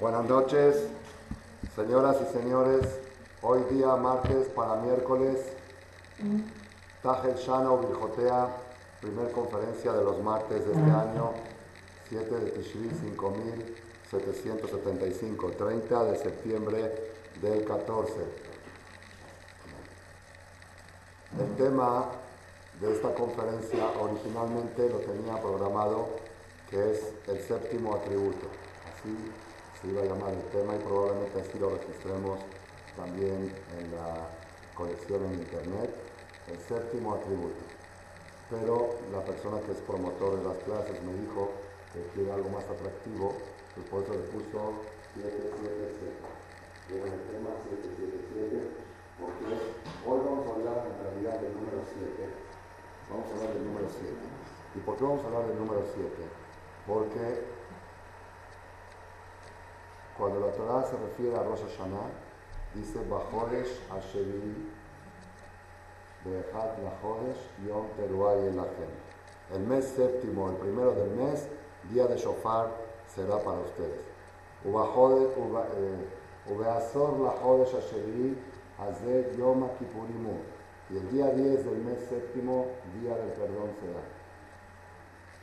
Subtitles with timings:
[0.00, 0.88] Buenas noches,
[1.76, 2.98] señoras y señores.
[3.40, 5.38] Hoy día martes para miércoles,
[7.02, 8.48] Tajel Shano Virjotea,
[9.00, 11.34] primer conferencia de los martes de este año,
[12.08, 18.12] 7 de Tishri 5775, 30 de septiembre del 14.
[21.38, 22.06] El tema
[22.80, 26.08] de esta conferencia originalmente lo tenía programado,
[26.70, 28.48] que es el séptimo atributo.
[28.90, 29.14] Así
[29.80, 32.40] se iba a llamar el tema y probablemente así lo registremos
[32.96, 34.28] también en la
[34.74, 35.90] colección en internet,
[36.48, 37.62] el séptimo atributo.
[38.50, 41.50] Pero la persona que es promotor de las clases me dijo
[41.92, 43.34] que quiere algo más atractivo,
[43.74, 46.36] pues por eso le puso 777.
[46.86, 48.70] Era el tema 777,
[49.18, 49.50] porque
[50.06, 52.46] hoy vamos a hablar en realidad del número 7
[53.08, 54.14] Vamos a hablar del número 7.
[54.74, 56.10] ¿Y por qué vamos a hablar del número 7?
[56.86, 57.42] Porque
[60.16, 62.10] cuando la Torah se refiere a Rosh Hashanah,
[62.74, 64.70] dice Bajodesh Asheri
[66.24, 68.90] Behat Lajodesh Yom Teruay Elachem.
[69.52, 71.48] El mes séptimo, el primero del mes,
[71.90, 72.70] día de Shofar,
[73.14, 74.00] será para ustedes.
[74.64, 75.28] Ubeazor
[77.14, 78.38] eh, Lajodesh Asheri
[78.78, 80.38] Hazeh Yom Kippurimu.
[80.88, 82.66] Y el día 10 del mes séptimo,
[83.00, 84.00] día del perdón será.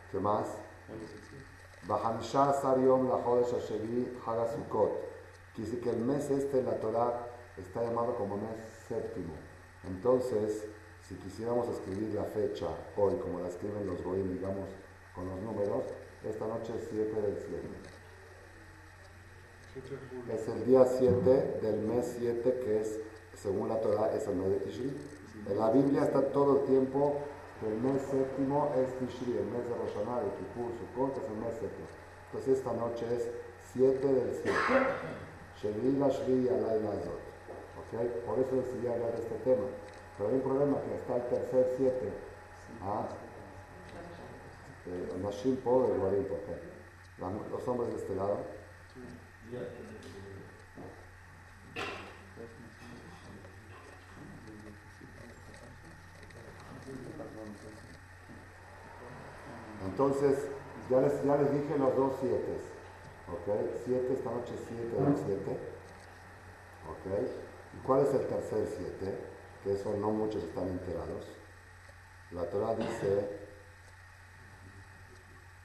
[0.09, 0.47] ¿Qué más?
[1.87, 4.91] Bahamisha Sariom la Jodesh Asheri Hagasukot.
[5.53, 8.55] Quiere decir que el mes este en la Torah está llamado como mes
[8.87, 9.33] séptimo.
[9.85, 10.65] Entonces,
[11.07, 14.69] si quisiéramos escribir la fecha hoy, como la escriben los Goyim, digamos,
[15.13, 15.83] con los números,
[16.23, 17.59] esta noche es 7 del 7.
[20.33, 22.99] Es el día 7 del mes 7, que es,
[23.33, 24.97] según la Torah, es el mes de Tishri.
[25.49, 27.17] En la Biblia está todo el tiempo
[27.61, 31.53] el mes séptimo es Tishri, el mes de Rosh Hashanah, de Kippur, es el mes
[31.53, 31.87] séptimo.
[32.27, 33.29] Entonces esta noche es
[33.73, 34.53] 7 del 7.
[35.61, 37.21] Shevila Lazot.
[37.87, 38.23] ¿Okay?
[38.25, 39.65] Por eso decidí hablar de este tema.
[40.17, 42.13] Pero hay un problema que está el tercer 7.
[42.81, 43.07] ¿Ah?
[44.85, 46.73] Eh, Nashim ¿por qué?
[47.51, 48.39] Los hombres de este lado.
[59.85, 60.47] Entonces,
[60.89, 62.57] ya les, ya les dije los dos siete.
[63.31, 63.47] ¿Ok?
[63.85, 65.51] Siete, esta noche siete del siete.
[66.89, 67.05] ¿Ok?
[67.73, 69.17] ¿Y cuál es el tercer siete?
[69.63, 71.27] Que eso no muchos están enterados.
[72.31, 73.39] La Torah dice,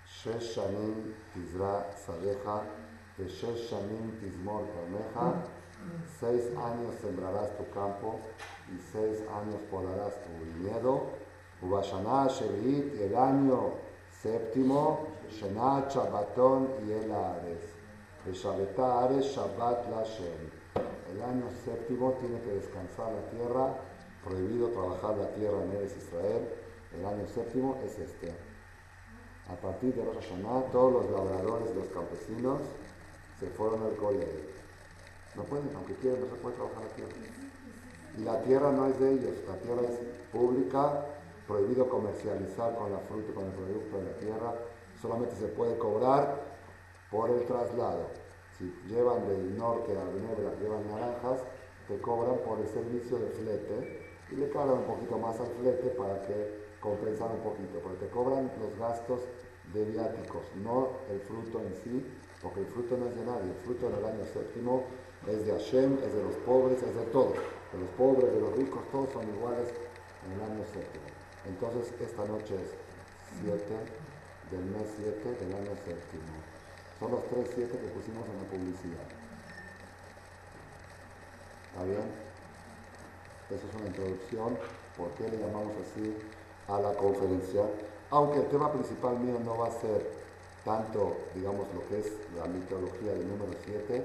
[0.06, 2.62] Shesh Shanim Tizra Sadeja,
[3.18, 5.42] Shesh Shanim Tizmor Karmeja,
[6.20, 8.20] seis años sembrarás tu campo
[8.70, 11.17] y seis años podarás tu viñedo.
[11.62, 13.72] Ubashana Shevit, el año
[14.22, 17.78] Séptimo, Shenat Shabbaton y el Ares.
[18.24, 20.50] Ares Shabbat Lashem.
[21.12, 23.74] El año séptimo tiene que descansar la tierra,
[24.24, 26.48] prohibido trabajar la tierra en Eres Israel.
[26.96, 28.32] El año séptimo es este.
[29.50, 32.60] A partir de Rosh Hashanah, todos los labradores, los campesinos,
[33.40, 34.58] se fueron al colegio.
[35.34, 37.12] No pueden, aunque quieran, no se puede trabajar la tierra.
[38.16, 39.98] Y la tierra no es de ellos, la tierra es
[40.32, 41.04] pública
[41.48, 44.54] prohibido comercializar con la fruta, con el producto de la tierra,
[45.00, 46.40] solamente se puede cobrar
[47.10, 48.06] por el traslado.
[48.58, 51.40] Si llevan del norte a Ginebra, llevan naranjas,
[51.88, 55.88] te cobran por el servicio de flete y le cobran un poquito más al flete
[55.90, 59.22] para que compensar un poquito, porque te cobran los gastos
[59.72, 62.06] de viáticos, no el fruto en sí,
[62.42, 64.84] porque el fruto no es de nadie, el fruto en el año séptimo
[65.26, 67.34] es de Hashem, es de los pobres, es de todos,
[67.72, 69.72] de los pobres, de los ricos, todos son iguales
[70.26, 71.07] en el año séptimo.
[71.48, 72.70] Entonces esta noche es
[73.40, 73.56] 7
[74.50, 76.36] del mes 7 del año séptimo.
[77.00, 79.08] Son los tres 7 que pusimos en la publicidad.
[81.72, 82.04] ¿Está bien?
[83.48, 84.58] Esa es una introducción.
[84.96, 86.14] ¿Por qué le llamamos así
[86.68, 87.64] a la conferencia?
[88.10, 90.04] Aunque el tema principal mío no va a ser
[90.64, 94.04] tanto, digamos, lo que es la mitología del número 7,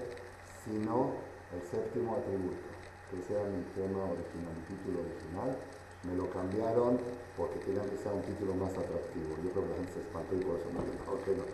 [0.64, 1.12] sino
[1.52, 2.72] el séptimo atributo,
[3.12, 5.58] que sea mi tema original, mi título original
[6.04, 7.00] me lo cambiaron
[7.38, 9.40] porque querían que sea un título más atractivo.
[9.44, 11.46] Yo creo que la gente se espantó y por eso me dijo, ok, no.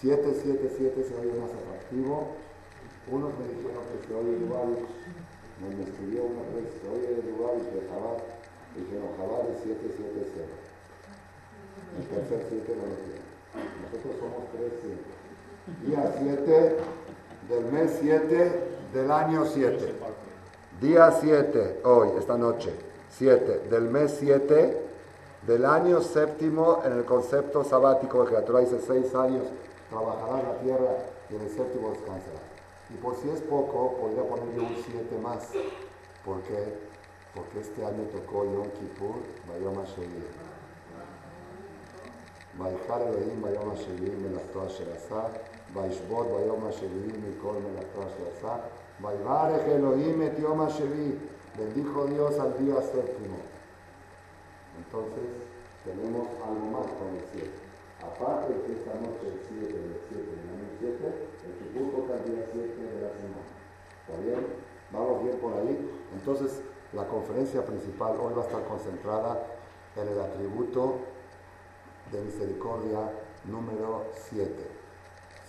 [0.00, 2.34] 777 se oye más atractivo.
[3.12, 4.80] Unos me dijeron que se oye igual,
[5.60, 8.18] me, escribió una vez, se oye igual de Jabal.
[8.74, 10.70] Dijeron, Jabal es 770.
[12.00, 13.28] El tercer 7 no lo tiene.
[13.84, 15.20] Nosotros somos 3 7.
[15.84, 16.76] Día 7
[17.48, 18.52] del mes 7
[18.94, 19.94] del año 7.
[20.80, 22.89] Día 7, hoy, esta noche.
[23.10, 24.90] 7, del mes 7
[25.46, 29.44] del año séptimo en el concepto sabático, que la Torah dice seis años,
[29.88, 30.96] trabajará la tierra
[31.30, 32.40] y en el séptimo descansará.
[32.92, 35.48] Y por si es poco, podría poner yo un 7 más.
[36.24, 36.90] ¿Por qué?
[37.34, 39.16] Porque este año tocó Yom Kippur,
[39.48, 40.24] Bayom HaShevim.
[42.58, 45.30] Baikar Elohim, Bayom HaShevim, Melachtoa Sherazah.
[45.72, 48.60] Baishbot, Bayom HaShevim, Mikol, Melachtoa Sherazah.
[49.00, 51.16] Baibarech Elohim, Et Yom HaShevim
[51.58, 53.38] bendijo Dios al día séptimo.
[54.78, 55.24] Entonces,
[55.84, 57.50] tenemos algo más con el 7.
[58.02, 61.14] Aparte de que esta noche, el 7 del 7 del año 7,
[61.46, 63.50] el Kippur toca el día 7 de la semana.
[64.00, 64.46] ¿Está bien?
[64.92, 65.90] ¿Vamos bien por ahí?
[66.14, 66.60] Entonces,
[66.92, 69.46] la conferencia principal hoy va a estar concentrada
[69.96, 70.98] en el atributo
[72.10, 73.10] de misericordia
[73.44, 74.50] número 7.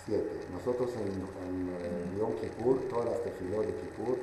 [0.06, 0.24] 7.
[0.52, 4.16] Nosotros en, en, Yom Kippur, todas las tefilot de Kippur,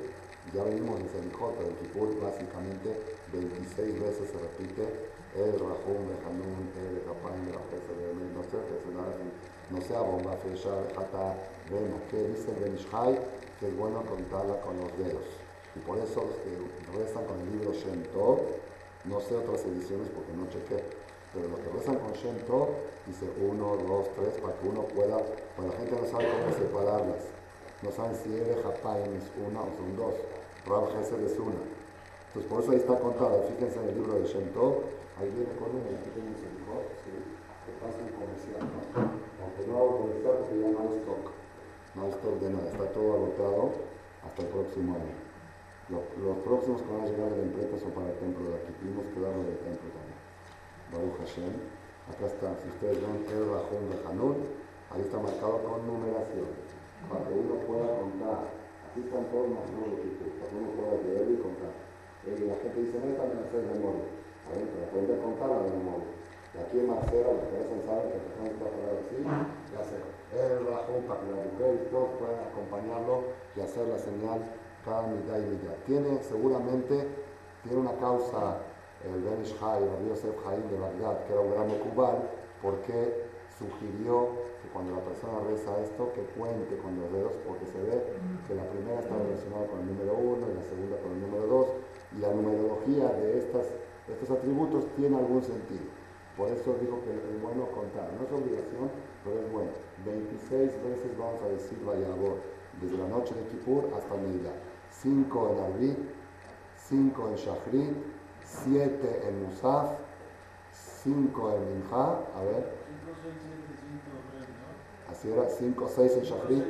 [0.54, 2.90] ya venimos en Selichot, pero en Kippur básicamente
[3.32, 4.82] 26 veces se repite
[5.36, 8.58] el el Hanun, el Rapán, el el no sé,
[9.70, 11.36] no sea bomba, fecha, jata,
[11.70, 13.16] vemos que dice el Benishai,
[13.60, 15.22] que es bueno contarla con los dedos.
[15.76, 18.02] Y por eso los que rezan con el libro Shem
[19.04, 20.82] no sé otras ediciones porque no chequé,
[21.32, 22.36] pero los que rezan con Shem
[23.06, 25.16] dice 1, 2, 3, para que uno pueda,
[25.54, 27.22] pues la gente no sabe cómo separarlas.
[27.82, 30.14] No saben si es de Japaim es una o son dos.
[30.66, 31.62] Rab Gesed es una.
[32.28, 33.42] Entonces por eso ahí está contado.
[33.48, 34.86] Fíjense en el libro de Shem Tov,
[35.18, 37.10] ahí viene con uno, aquí tenemos el hijo, ¿sí?
[37.10, 38.80] que pasa un comercial, ¿no?
[39.42, 41.24] Aunque no hago comercial porque ya no hay stock.
[41.94, 43.62] No hay stock de nada, está todo agotado
[44.24, 45.16] hasta el próximo año.
[45.90, 48.56] Los, los próximos que van a llegar de la imprenta son para el templo de
[48.62, 48.70] aquí.
[48.78, 50.20] Tuvimos que darlo del templo también.
[50.94, 51.54] Baruch Hashem.
[52.10, 54.36] Acá está, si ustedes ven el Rajón de Hanun,
[54.90, 56.50] ahí está marcado con numeración,
[57.06, 58.59] para que uno pueda contar.
[58.90, 61.70] Aquí están todos los números de para que uno pueda leer y contar.
[62.26, 64.02] Y la gente dice, no están en hacer memoria.
[64.02, 66.10] A ver, pero pueden contar la memoria.
[66.50, 69.96] Y aquí en Marcela, los que hacen saben que la está parada así, y hace
[70.34, 73.14] el Rajón para que la mujer y todos puedan acompañarlo
[73.54, 74.42] y hacer la señal
[74.82, 75.78] cada mitad y mitad.
[75.86, 77.06] Tiene seguramente,
[77.62, 78.58] tiene una causa
[79.06, 82.26] el Ben Ishai, el Yosef Haim de Bagdad, que era un gran cubano,
[82.60, 83.22] porque
[83.54, 84.28] sugirió
[84.72, 88.02] cuando la persona reza esto, que cuente con los dedos, porque se ve
[88.46, 91.46] que la primera está relacionada con el número uno y la segunda con el número
[91.46, 91.66] dos,
[92.16, 93.66] y la numerología de estas,
[94.08, 95.86] estos atributos tiene algún sentido.
[96.36, 98.08] Por eso dijo que es bueno contar.
[98.16, 98.90] No es obligación,
[99.24, 99.70] pero es bueno.
[100.06, 102.38] 26 veces vamos a decir Vayabor,
[102.80, 104.54] desde la noche de Kippur hasta Navidad.
[104.90, 105.96] 5 en Arbi,
[106.76, 107.96] 5 en Shachrit,
[108.44, 109.98] 7 en Musaf,
[110.72, 112.80] 5 en Minja, a ver.
[115.10, 116.64] Así era, 5, 6 en Shafri,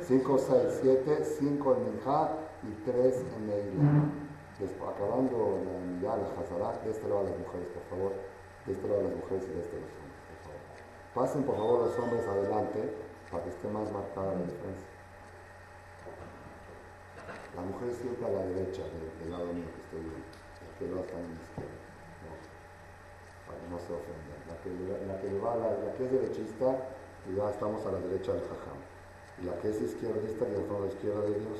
[0.00, 2.30] 5, 6, 7, 5 en Minja
[2.62, 4.04] y 3 en Neila.
[4.62, 8.12] Acabando la ya la Hazara, de este lado a las mujeres, por favor.
[8.64, 10.62] De este lado a las mujeres y de este a los hombres, por favor.
[11.14, 12.80] Pasen por favor los hombres adelante
[13.30, 14.88] para que esté más marcada la diferencia.
[17.56, 20.24] La mujer siempre a la derecha del, lado mío que estoy viendo
[20.78, 21.78] que no está en la izquierda.
[22.24, 22.32] No,
[23.44, 24.34] para que no se ofenda.
[24.48, 24.70] La que,
[25.04, 26.68] la que, va, la, la, que es derechista,
[27.36, 28.78] ya estamos a la derecha del jajam.
[29.40, 31.58] Y la que es izquierdista, que está a la izquierda de Dios,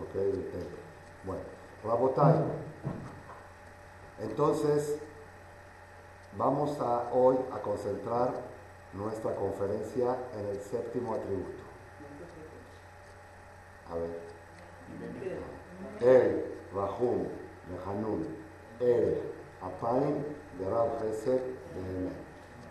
[0.00, 0.78] ok, del templo.
[1.24, 1.42] Bueno,
[1.84, 2.34] Rabotai.
[4.20, 4.98] Entonces,
[6.36, 8.32] vamos a hoy a concentrar
[8.94, 11.62] nuestra conferencia en el séptimo atributo.
[13.90, 14.32] A ver.
[16.00, 16.44] El,
[16.74, 17.26] Rahum,
[17.86, 18.26] Hanun,
[18.80, 19.18] el
[19.60, 20.24] Apaim
[20.58, 21.42] de Rab de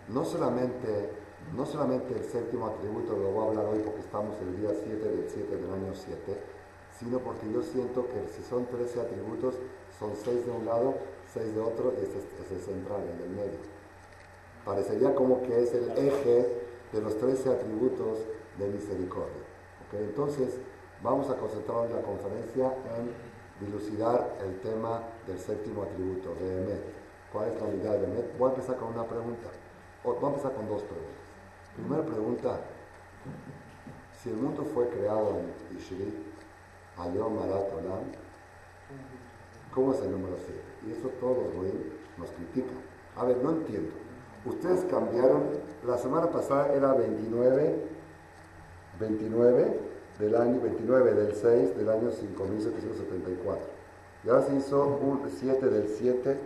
[0.08, 1.10] No solamente,
[1.54, 4.96] no solamente el séptimo atributo lo voy a hablar hoy porque estamos el día 7
[4.96, 6.36] del 7 del año 7,
[6.98, 9.54] sino porque yo siento que si son 13 atributos,
[9.98, 10.94] son 6 de un lado,
[11.32, 13.58] 6 de otro, y este es el central, el del medio.
[14.64, 18.18] Parecería como que es el eje de los 13 atributos
[18.58, 19.42] de misericordia.
[19.92, 20.56] Entonces,
[21.02, 23.12] vamos a concentrar en la conferencia en
[23.64, 26.82] dilucidar el tema del séptimo atributo, de Emet.
[27.32, 28.38] ¿Cuál es la unidad de Emet?
[28.38, 29.48] Voy a empezar con una pregunta.
[30.04, 31.21] O, voy a empezar con dos preguntas.
[31.76, 32.60] Primera pregunta,
[34.22, 36.12] si el mundo fue creado en Ishri,
[36.98, 38.04] Ayom Marat Olam,
[39.74, 40.60] ¿cómo es el número 7?
[40.86, 41.64] Y eso todos los
[42.18, 42.76] nos critican.
[43.16, 43.90] A ver, no entiendo.
[44.44, 45.44] Ustedes cambiaron,
[45.86, 47.76] la semana pasada era 29,
[49.00, 49.80] 29,
[50.18, 53.64] del año 29 del 6 del año 5774.
[54.24, 56.38] Y ahora se hizo un 7 del 7.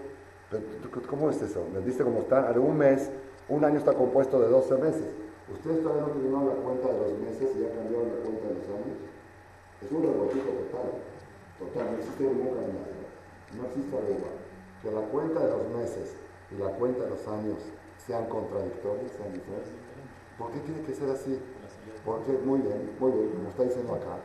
[1.11, 1.67] ¿Cómo es eso?
[1.73, 2.51] ¿Me diste cómo está?
[2.53, 3.11] En un mes,
[3.49, 5.07] un año está compuesto de 12 meses.
[5.53, 8.55] ¿Ustedes todavía no terminaron la cuenta de los meses y ya cambiaron la cuenta de
[8.55, 8.99] los años?
[9.83, 10.89] Es un revoltijo total.
[11.59, 13.07] Total, no existe ningún calendario.
[13.55, 14.37] No existe igual.
[14.83, 16.17] Que la cuenta de los meses
[16.51, 17.59] y la cuenta de los años
[18.07, 19.71] sean contradictorias, sean diferentes.
[20.39, 21.39] ¿Por qué tiene que ser así?
[22.05, 24.19] Porque, muy bien, muy bien, como está diciendo acá,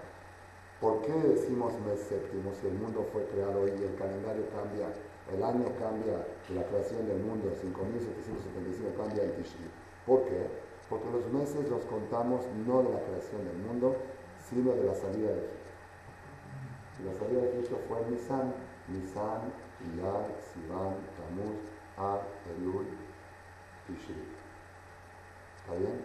[0.82, 4.90] ¿por qué decimos mes séptimo si el mundo fue creado y el calendario cambia,
[5.30, 6.26] el año cambia,
[6.56, 9.70] la creación del mundo, 5775 cambia el Tishri?
[10.06, 10.48] ¿Por qué?
[10.90, 13.96] Porque los meses los contamos no de la creación del mundo,
[14.50, 15.72] sino de la salida de Egipto.
[17.06, 18.54] La salida de Egipto fue Nisan,
[18.90, 19.54] Nisan,
[19.94, 21.62] Iyar, Sivan, Tamuz,
[21.98, 22.22] Ab,
[22.58, 22.88] Elul,
[23.88, 24.28] Tishri.
[25.62, 26.02] ¿Está bien?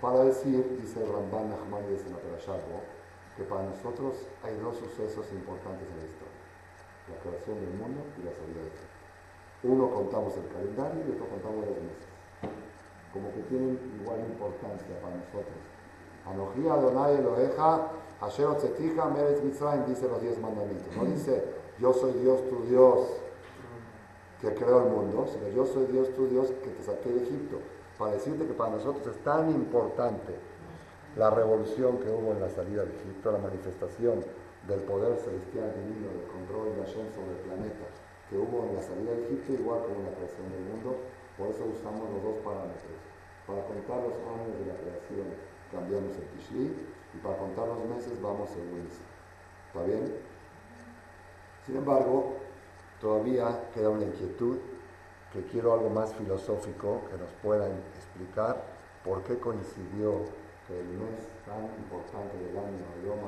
[0.00, 2.82] Para decir, dice Ramban Nachmanides en la Perasharbo,
[3.36, 6.23] que para nosotros hay dos sucesos importantes en la historia.
[7.08, 8.94] La creación del mundo y la salida de Egipto.
[9.64, 12.08] Uno contamos el calendario y otro contamos los meses.
[13.12, 15.60] Como que tienen igual importancia para nosotros.
[16.26, 20.94] Anojía Adonai Eloheja, Asher Otzetija, Meretz Mitzrayim, dice los diez mandamientos.
[20.96, 21.44] No dice,
[21.78, 23.08] yo soy Dios tu Dios
[24.40, 27.58] que creó el mundo, sino yo soy Dios tu Dios que te saqué de Egipto
[27.98, 30.34] para decirte que para nosotros es tan importante
[31.16, 34.24] la revolución que hubo en la salida de Egipto, la manifestación
[34.66, 37.84] del poder celestial divino, del control de Hashem sobre el planeta,
[38.28, 40.96] que hubo en la salida de Egipto, igual como en la creación del mundo.
[41.36, 42.96] Por eso usamos los dos parámetros.
[43.46, 45.26] Para contar los años de la creación
[45.70, 46.72] cambiamos el Tishri
[47.12, 49.04] y para contar los meses vamos según eso.
[49.68, 50.16] ¿Está bien?
[51.66, 52.36] Sin embargo,
[53.00, 54.58] todavía queda una inquietud
[55.32, 58.62] que quiero algo más filosófico que nos puedan explicar
[59.04, 60.24] por qué coincidió
[60.66, 63.18] que el mes tan importante del año, el Yom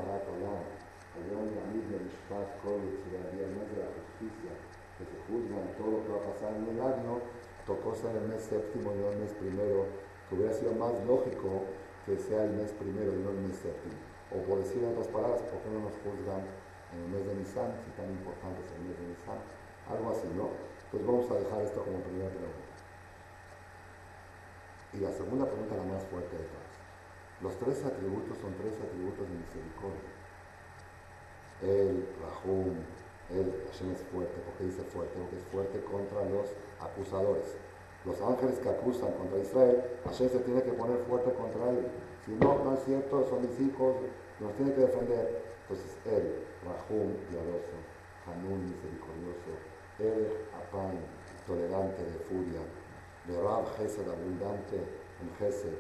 [1.17, 4.53] Olam, el Yom Yamid de Mishpat Kodesh, el mes de la justicia,
[4.99, 7.21] que se juzga en todo lo que va a pasar en el año,
[7.65, 9.87] tocó ser el mes séptimo y no el mes primero,
[10.29, 11.65] que hubiera sido más lógico
[12.05, 13.97] que sea el mes primero y no el mes séptimo.
[14.31, 16.43] O por decir en otras palabras, ¿por qué no nos juzgan
[16.93, 19.41] en el mes de Nisan, si tan importante es el mes de Nisan?
[19.87, 20.51] Algo así, ¿no?
[20.91, 22.75] Pues vamos a dejar esto como primera pregunta.
[24.95, 26.75] Y la segunda pregunta, la más fuerte de todas.
[27.43, 30.16] Los tres atributos son tres atributos de misericordia.
[31.63, 32.77] El Rahum,
[33.31, 37.57] el Hashem es fuerte, porque dice fuerte, porque es fuerte contra los acusadores.
[38.05, 41.91] Los ángeles que acusan contra Israel, Hashem se tiene que poner fuerte contra ellos.
[42.25, 43.97] Si no, no es cierto, son mis hijos,
[44.39, 45.43] nos tiene que defender.
[45.63, 47.75] Entonces, él, Rahum, piadoso,
[48.27, 49.59] Hanun, misericordioso,
[49.99, 50.99] el Apan,
[51.47, 52.61] tolerante de furia,
[53.27, 55.79] Rab Gesed, abundante en Gesed,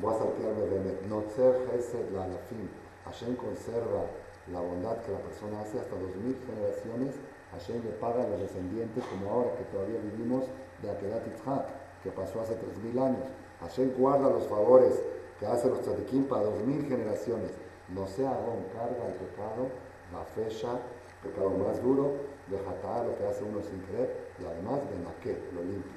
[0.00, 2.68] voy a saltearme de Notzer Gesed, la Alafim,
[3.04, 4.04] Hashem conserva
[4.52, 7.14] la bondad que la persona hace hasta dos mil generaciones,
[7.52, 10.44] Hashem le paga a los descendientes como ahora que todavía vivimos
[10.82, 11.66] de Akedat Yitzhak,
[12.02, 13.26] que pasó hace tres mil años.
[13.60, 15.02] Hashem guarda los favores
[15.38, 17.52] que hace los tzadikim para dos mil generaciones.
[17.88, 19.68] No sea aún carga el pecado,
[20.12, 20.78] la fecha,
[21.22, 22.14] pecado más duro,
[22.46, 25.92] de jatar, lo que hace uno sin querer, y además de naqué, lo limpia.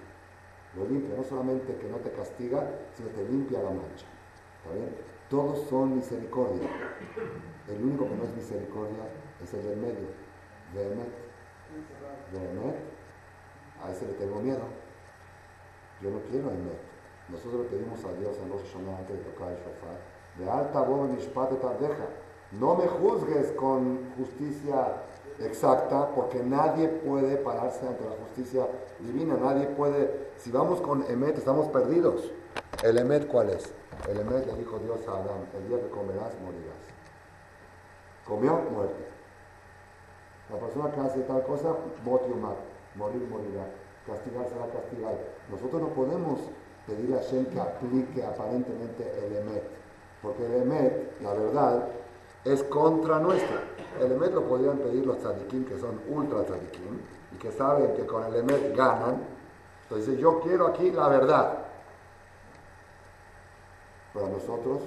[0.75, 4.07] Lo limpia, no solamente que no te castiga, sino te limpia la mancha.
[4.57, 4.95] ¿Está bien?
[5.29, 6.69] Todos son misericordia.
[7.67, 9.03] El único que no es misericordia
[9.41, 10.07] es el del medio.
[10.73, 11.11] Vehemet.
[12.31, 12.75] Vehemet.
[13.83, 14.63] A ese le tengo miedo.
[16.01, 16.79] Yo no quiero Emet.
[17.29, 18.61] Nosotros le pedimos a Dios en los
[18.99, 19.97] antes de tocar el shofar.
[20.37, 22.07] De alta voz mishpat tardeja.
[22.51, 25.03] No me juzgues con justicia
[25.39, 28.67] exacta, porque nadie puede pararse ante la justicia
[28.99, 32.31] divina, nadie puede, si vamos con Emet, estamos perdidos.
[32.83, 33.73] ¿El Emet cuál es?
[34.07, 36.82] El Emet le dijo Dios a Adán, el día que comerás, morirás.
[38.27, 39.05] Comió, muerte.
[40.49, 43.65] La persona que hace tal cosa, morir, morirá.
[44.05, 45.15] Castigar será castigar.
[45.49, 46.39] Nosotros no podemos
[46.85, 49.63] pedir a Shem que aplique aparentemente el Emet,
[50.21, 51.87] porque el Emet, la verdad,
[52.43, 53.61] es contra nuestra.
[53.99, 56.99] El Emet lo podrían pedir los tzadikim, que son ultra tzadikim,
[57.33, 59.21] y que saben que con el Emet ganan.
[59.83, 61.57] Entonces yo quiero aquí la verdad.
[64.13, 64.81] Pero nosotros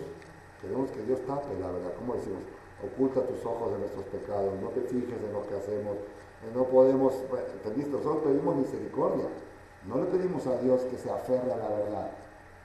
[0.60, 1.92] queremos que Dios tape la verdad.
[1.98, 2.42] ¿Cómo decimos?
[2.92, 5.96] Oculta tus ojos de nuestros pecados, no te fijes en lo que hacemos.
[5.96, 7.14] Eh, no podemos,
[7.54, 7.90] ¿entendiste?
[7.90, 9.26] Nosotros pedimos misericordia.
[9.86, 12.10] No le pedimos a Dios que se aferre a la verdad,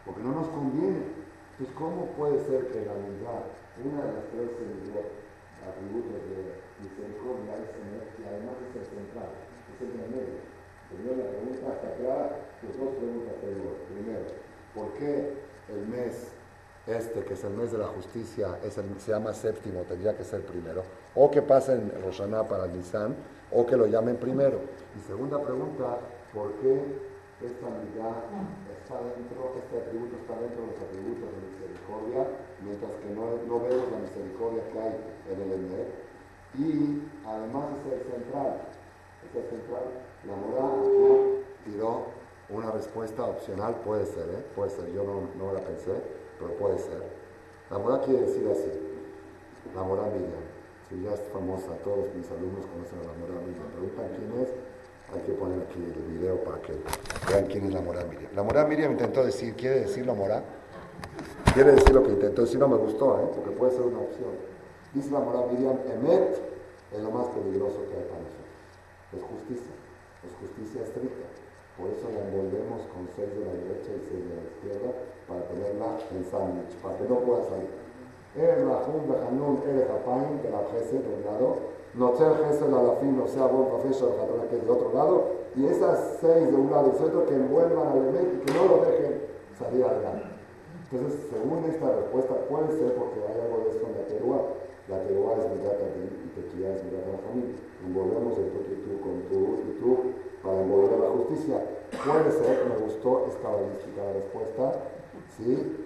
[0.05, 1.05] porque no nos conviene.
[1.53, 3.45] Entonces, ¿cómo puede ser que la verdad
[3.79, 4.49] una de las tres
[5.61, 9.31] atributos de misericordia es el y además es el central,
[9.69, 10.39] es el de medio.
[10.89, 12.27] Primero la pregunta está clara,
[12.59, 13.79] tus dos preguntas tengo.
[13.87, 14.25] Primero,
[14.75, 16.33] ¿por qué el mes
[16.87, 20.23] este, que es el mes de la justicia, es el, se llama séptimo, tendría que
[20.23, 20.83] ser primero?
[21.15, 23.15] O que pasa en Roshaná para Nisan,
[23.51, 24.59] o que lo llamen primero.
[24.97, 25.97] Y segunda pregunta,
[26.33, 26.81] ¿por qué
[27.41, 28.23] esta unidad
[28.79, 32.27] está dentro, este atributo está dentro de los atributos de misericordia?
[32.63, 34.95] mientras que no, no vemos la misericordia que hay
[35.31, 35.89] en el Emet.
[36.57, 38.61] Y además es el central,
[39.25, 39.83] es el central.
[40.27, 42.05] La moral tiró
[42.49, 44.45] una respuesta opcional, puede ser, ¿eh?
[44.55, 45.93] puede ser, yo no, no la pensé,
[46.41, 47.03] pero puede ser.
[47.69, 48.71] La Morá quiere decir así,
[49.75, 50.43] la Morá Miriam.
[50.89, 53.69] Si ya es famosa, todos mis alumnos conocen a la Morá Miriam.
[53.71, 54.49] Preguntan quién es,
[55.13, 56.73] hay que poner aquí el video para que
[57.29, 58.31] vean quién es la Morá Miriam.
[58.35, 60.43] La Morá Miriam intentó decir, ¿quiere decir la Morá?
[61.53, 63.29] Quiere decir lo que intentó decir, no me gustó, ¿eh?
[63.33, 64.35] porque puede ser una opción.
[64.93, 66.41] Dice la Morá Miriam, Emet
[66.91, 68.51] es lo más peligroso que hay para nosotros.
[69.15, 69.71] Es justicia,
[70.27, 71.30] es justicia estricta.
[71.81, 74.89] Por eso la envolvemos con seis de la derecha y seis de la izquierda
[75.25, 77.73] para tenerla en sándwich, para que no pueda salir.
[78.37, 83.25] El Rahum Behanun El Japain, que la Gesed de un lado, Nocher Gesed Alafim, no
[83.25, 87.01] sea Bon Profesor que es de otro lado, y esas seis de un lado y
[87.01, 89.25] otro que envuelvan al Emet y que no lo dejen
[89.57, 90.37] salir adelante.
[90.85, 94.39] Entonces, según esta respuesta, puede ser porque hay algo de esto en la teruá.
[94.85, 97.57] La teruá es mirada y tequila es mirada la familia.
[97.81, 101.61] Envolvemos el tú y tú con tú y tú para envolver la justicia.
[102.05, 104.73] Puede ser, me gustó, es cabalística la respuesta,
[105.37, 105.77] ¿sí?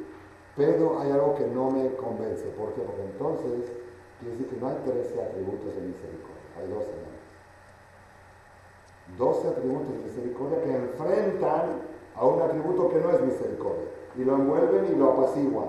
[0.56, 2.46] Pero hay algo que no me convence.
[2.58, 2.82] ¿Por qué?
[2.82, 3.72] Porque entonces
[4.20, 7.06] quiere decir que no hay 13 atributos de misericordia, hay 12
[9.18, 11.82] 12 atributos de misericordia que enfrentan
[12.16, 13.86] a un atributo que no es misericordia
[14.18, 15.68] y lo envuelven y lo apaciguan.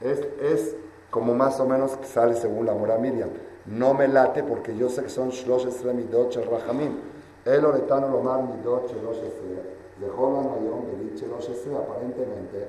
[0.00, 0.76] Es, es
[1.10, 3.30] como más o menos sale según la mora Miriam.
[3.66, 6.96] No me late porque yo sé que son Shlosh Esre Midot Shel Rahamim.
[7.44, 9.80] El Oretano Lomar Midot Shlosh Esre.
[10.00, 11.76] De Jolan Mayom Belit Shlosh Esre.
[11.76, 12.68] Aparentemente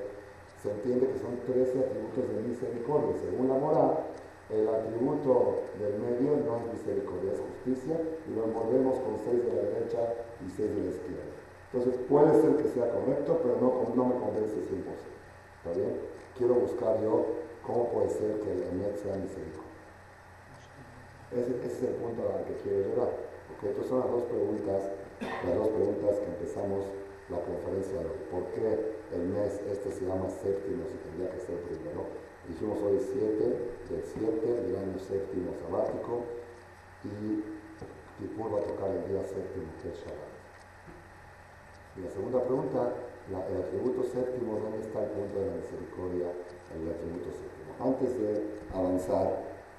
[0.62, 3.14] se entiende que son 13 atributos de misericordia.
[3.20, 3.98] Según la mora,
[4.48, 7.96] el atributo del medio no es misericordia, es justicia
[8.28, 10.14] y lo envolvemos con 6 de la derecha
[10.44, 11.32] y 6 de la izquierda.
[11.72, 14.84] Entonces puede ser que sea correcto, pero no, no me convence 100%.
[14.92, 15.96] ¿Está bien?
[16.36, 17.26] Quiero buscar yo
[17.66, 19.72] cómo puede ser que el Emet sea misericordia.
[21.32, 23.31] Ese, ese, es el punto al que quiero llegar.
[23.62, 24.90] Estas son las dos preguntas,
[25.22, 26.82] las dos preguntas que empezamos
[27.30, 28.18] la conferencia de hoy.
[28.26, 28.66] ¿Por qué
[29.14, 32.10] el mes este se llama séptimo si tendría que ser primero?
[32.50, 33.22] Dijimos hoy 7
[33.86, 36.26] del 7 del año séptimo sabático
[37.06, 37.38] y
[38.18, 40.32] Kipur va a tocar el día séptimo que es Shabbat.
[41.94, 42.98] Y la segunda pregunta,
[43.30, 46.34] el atributo séptimo, ¿dónde está el punto de la misericordia
[46.74, 47.78] el atributo séptimo?
[47.78, 48.42] Antes de
[48.74, 49.38] avanzar,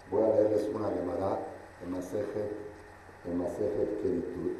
[0.09, 1.39] voy a leerles una llamada
[1.83, 2.62] en Masejet,
[3.25, 4.59] en Masejet Keritut.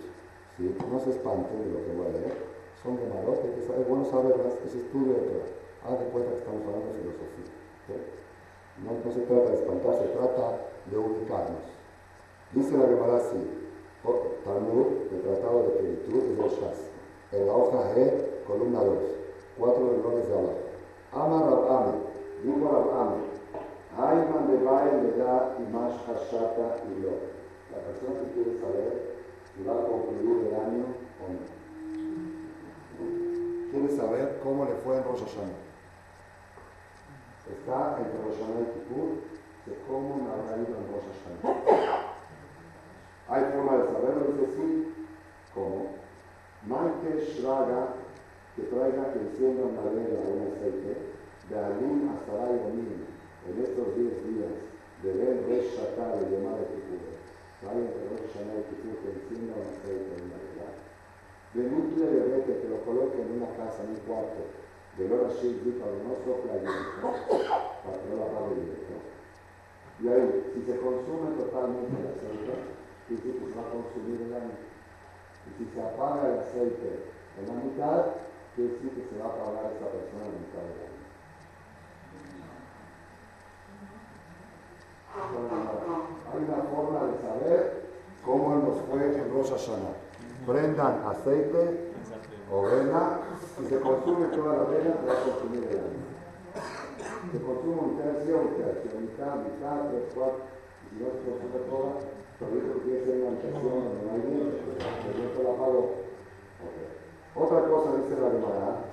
[0.57, 0.75] ¿sí?
[0.91, 2.37] No se espanten de lo que voy a leer.
[2.81, 5.45] Son gemarotes, que es bueno saberlas, es estudio de todo.
[5.83, 7.51] Haz de cuenta que estamos hablando de filosofía.
[8.83, 10.45] No, no, se trata de espantar, se trata
[10.91, 11.67] de ubicarnos.
[12.51, 13.39] Dice la Gemara así,
[14.43, 16.93] Talmud, el tratado de Keritut, es el Shas
[17.33, 18.97] en la hoja G, columna 2,
[19.57, 20.53] cuatro renglones de abajo.
[21.13, 21.93] Ama Rabame,
[22.43, 23.33] dijo Rabame,
[23.97, 27.32] Ayman de Bael le da Imash Hashata y lo.
[27.73, 29.17] La persona que quiere saber
[29.49, 30.85] si va a concluir el año
[31.17, 31.41] o no.
[33.71, 35.61] Quiere saber cómo le fue en Rosh Hashanah.
[37.49, 39.09] Está entre Rosh Hashanah y Kippur,
[39.65, 42.13] de cómo me habrá ido en Rosh Hashanah.
[43.29, 44.23] ¿Hay forma de saberlo?
[44.33, 44.93] Dice sí.
[45.55, 46.03] ¿Cómo?
[46.67, 47.95] Maite Shraga,
[48.55, 50.91] que traiga que encienda una vela o un aceite,
[51.49, 54.53] de Alim hasta la en estos 10 días,
[55.03, 56.65] de ver Resh Shakar, de llamar a
[57.63, 60.43] Rosh Hashanah y Kipur, que encienda un aceite o una.
[61.53, 64.41] De núcleo de vete, que lo coloque en una casa, en un cuarto,
[64.97, 67.07] de Lora Shik, para no sopla directo,
[67.85, 68.93] para que no la apague directo.
[70.01, 72.53] Y ahí, si se consume totalmente el aceite,
[73.07, 74.57] dice que se va a consumir el año.
[75.45, 76.89] Y si se apaga el aceite
[77.37, 78.17] en la mitad,
[78.55, 80.92] quiere decir que se va a apagar esa persona en la mitad del año.
[85.13, 87.83] Hay una forma de saber
[88.25, 89.95] cómo nos fue en Rosh Hashanah.
[90.45, 91.93] Prendan aceite
[92.51, 93.19] o vena
[93.61, 96.03] y se consume toda la vena, se va consumir el año.
[97.31, 100.41] Se consume un tercio, un tercio, mitad, mitad, tres, cuatro,
[100.83, 102.13] y si no se consume toda,
[107.35, 108.85] otra cosa dice la Gemara,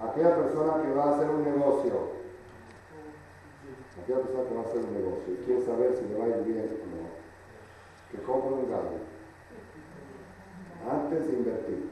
[0.00, 2.23] aquella persona que va a hacer un negocio,
[4.04, 6.28] aquella persona que va a hacer un negocio y quiere saber si le va a
[6.28, 7.08] ir bien o no,
[8.12, 9.00] que compre un gallo
[10.84, 11.88] antes de invertir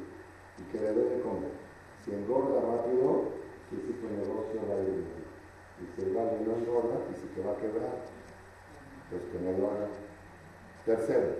[0.60, 1.56] y que le dé de comer.
[2.04, 3.32] Si engorda rápido,
[3.70, 5.24] quiere decir que negocio va a ir bien.
[5.80, 7.96] Y si el gallo no engorda, dice que va a quebrar,
[9.08, 9.88] pues que no lo haga.
[10.84, 11.32] Tercero,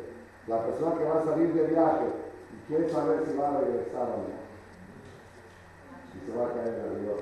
[0.47, 2.07] la persona que va a salir de viaje
[2.49, 4.41] y quiere saber si va a regresar o no.
[6.13, 7.17] Si se va a caer en el río.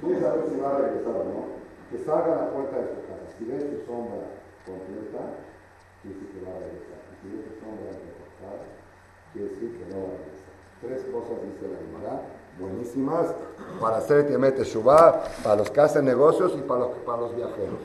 [0.00, 1.57] Quiere saber si va a regresar o no.
[1.90, 3.24] Que salga a la puerta de su casa.
[3.38, 4.28] Si ve su sombra
[4.66, 5.40] completa,
[6.04, 7.00] decir que va a regresar.
[7.08, 8.60] Y si ve su sombra recortada,
[9.32, 10.54] quiere decir que no va a regresar.
[10.80, 12.22] Tres cosas dice la Gemara.
[12.60, 13.34] buenísimas
[13.80, 17.82] para hacer Tiemet Teshuvah, para los que hacen negocios y para los, para los viajeros.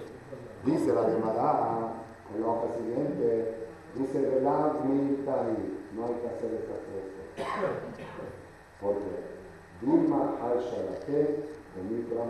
[0.65, 1.93] Dice la Gemara
[2.33, 3.55] en la hoja siguiente,
[3.95, 7.73] dice Velav Miltari, no hay que hacer estas tres cosas.
[8.81, 9.33] Porque
[9.81, 11.43] Dilma al Shalate,
[11.75, 12.23] el Mitra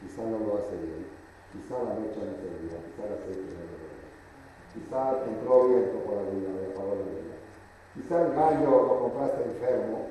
[0.00, 1.06] quizá no lo hace bien,
[1.52, 3.88] quizá la mecha no se quizá el aceite no se
[4.78, 7.34] quizá entró viento por la vida, le apagó la vida.
[7.94, 10.06] Quizá el gallo lo compraste enfermo,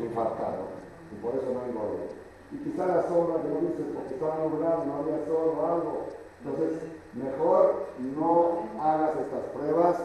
[0.00, 0.70] infartado,
[1.12, 2.06] y por eso no engordó.
[2.52, 6.06] Y quizá la sombra que lo dices porque estaba nublado, no había sol o algo.
[6.44, 6.78] Entonces,
[7.14, 9.96] mejor no hagas estas pruebas,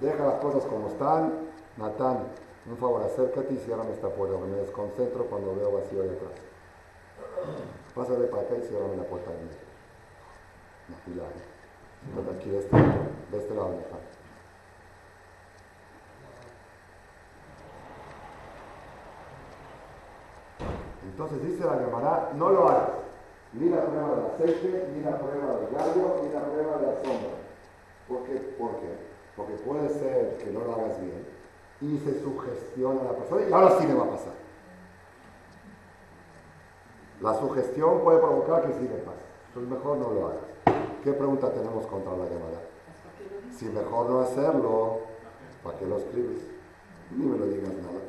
[0.00, 1.50] deja las cosas como están.
[1.76, 2.24] Natán,
[2.68, 6.49] un favor, acércate y ciérrame esta puerta, me desconcentro cuando veo vacío ahí atrás.
[7.94, 9.70] Pásale para acá y ciérrame la puerta de medio.
[10.88, 11.24] No,
[12.08, 14.00] Entonces aquí de este, de este lado, Natán.
[21.04, 22.90] Entonces dice la Gemara, no lo hagas.
[23.52, 26.94] Ni la prueba del aceite, ni la prueba del gallo, ni la prueba de la
[27.02, 27.30] sombra.
[28.08, 28.32] ¿Por qué?
[28.58, 28.88] ¿Por qué?
[29.36, 31.26] Porque puede ser que no lo hagas bien
[31.80, 34.39] y se sugestiona a la persona y ahora sí le va a pasar.
[37.20, 39.20] La sugestión puede provocar que sí le pase.
[39.48, 40.50] Entonces mejor no lo hagas.
[41.04, 42.60] ¿Qué pregunta tenemos contra la Gemara?
[43.50, 45.00] Si mejor no hacerlo,
[45.62, 46.40] ¿para qué lo escribes?
[47.10, 48.00] Ni me lo digas nada.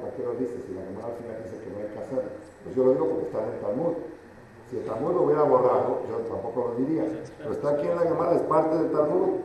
[0.00, 0.62] ¿para qué lo dice?
[0.66, 2.30] Si la Gemara al final dice que no hay que hacerlo.
[2.64, 3.94] Pues yo lo digo porque está en el Talmud.
[4.70, 7.04] Si el Talmud lo hubiera borrado, yo tampoco lo diría.
[7.38, 9.40] Pero está aquí en la Gemara, es parte del Talmud.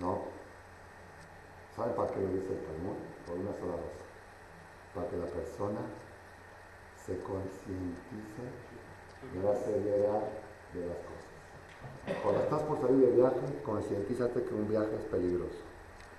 [0.00, 0.18] No.
[1.76, 2.96] ¿Saben para qué lo dice el Talmud?
[3.26, 4.04] Por una sola razón.
[4.94, 5.80] Para que la persona
[7.04, 8.44] se concientice
[9.32, 10.22] de la seriedad
[10.72, 12.22] de las cosas.
[12.22, 15.74] Cuando estás por salir de viaje, concientízate que un viaje es peligroso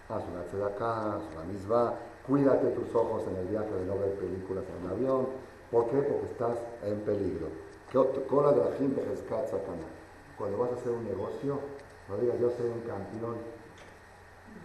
[0.09, 1.93] haz una acá, haz una misma,
[2.27, 5.27] cuídate tus ojos en el viaje de no ver películas en un avión.
[5.71, 5.97] ¿Por qué?
[5.97, 7.47] Porque estás en peligro.
[8.27, 9.01] Cola de la gente
[10.37, 11.59] Cuando vas a hacer un negocio,
[12.09, 13.35] no digas yo soy un campeón.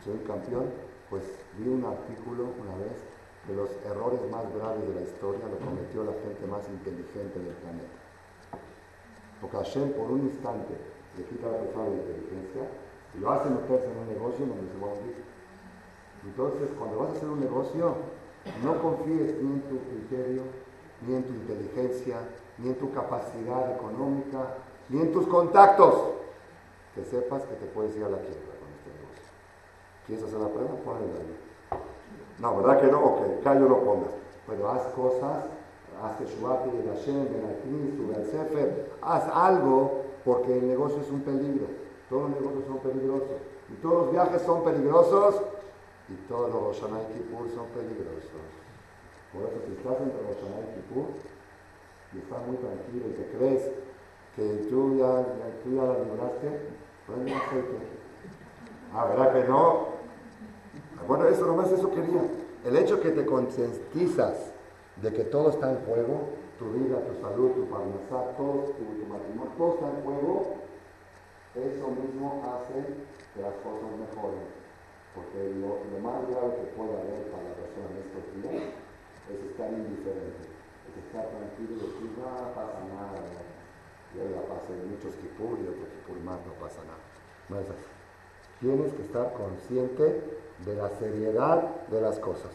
[0.05, 0.64] Soy un campeón.
[1.09, 1.25] Pues
[1.59, 3.03] vi un artículo una vez
[3.51, 7.55] que los errores más graves de la historia lo cometió la gente más inteligente del
[7.59, 7.99] planeta.
[9.41, 10.75] Porque Hashem por un instante
[11.19, 12.63] le quita la de inteligencia
[13.15, 15.25] y lo hace meterse en un negocio donde se va a hundir.
[16.23, 17.97] Entonces, cuando vas a hacer un negocio,
[18.63, 20.43] no confíes ni en tu criterio,
[21.07, 22.19] ni en tu inteligencia,
[22.59, 24.59] ni en tu capacidad económica,
[24.91, 25.95] ni en tus contactos.
[26.95, 29.27] Que sepas que te puedes ir a la quiebra con este negocio.
[30.07, 30.71] ¿Quieres hacer la prueba?
[30.85, 31.39] Ponle la
[32.40, 33.00] No, ¿verdad que no?
[33.05, 34.11] Ok, callo lo pongas.
[34.46, 35.44] Pero haz cosas,
[36.03, 41.20] haz que y el Hashem, el al Sefer, haz algo porque el negocio es un
[41.20, 41.66] peligro.
[42.09, 43.37] Todos los negocios son peligrosos.
[43.70, 45.42] Y todos los viajes son peligrosos
[46.09, 48.42] y todos los Rosh y Kippur son peligrosos.
[49.33, 51.07] Por eso si estás entre Rosh y Kippur
[52.12, 53.70] y estás muy tranquilo y te crees
[54.35, 55.22] que tú ya,
[55.62, 56.48] tú ya la libraste,
[57.07, 57.79] pues no aceite.
[58.92, 60.00] Ah, ¿verdad que no?
[61.07, 62.23] Bueno, eso nomás eso quería.
[62.65, 64.53] El hecho que te concientizas
[65.01, 69.53] de que todo está en juego, tu vida, tu salud, tu parnasá, todo, tu, matrimonio,
[69.57, 70.61] todo está en juego,
[71.57, 72.85] eso mismo hace
[73.33, 74.45] que las cosas mejoren.
[75.15, 78.63] Porque lo, más grave que puede haber para la persona en estos días
[79.33, 83.19] es estar indiferente, es estar tranquilo decir, no pasa nada.
[84.15, 87.03] Y hoy la pasa en muchos kipur y otros kipur más no pasa nada.
[87.49, 88.00] No.
[88.61, 90.20] Tienes que estar consciente
[90.66, 92.53] de la seriedad de las cosas.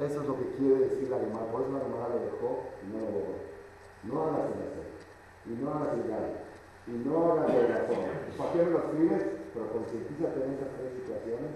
[0.00, 1.44] Eso es lo que quiere decir la Gemara.
[1.52, 4.08] Por eso la Gemara lo dejó no.
[4.08, 4.88] No hagas el hacer.
[5.44, 6.32] Y no hagas el gana.
[6.86, 8.04] Y no hagas el razón.
[8.38, 9.22] ¿Para qué lo escribes?
[9.52, 11.52] Pero concientízate en esas tres situaciones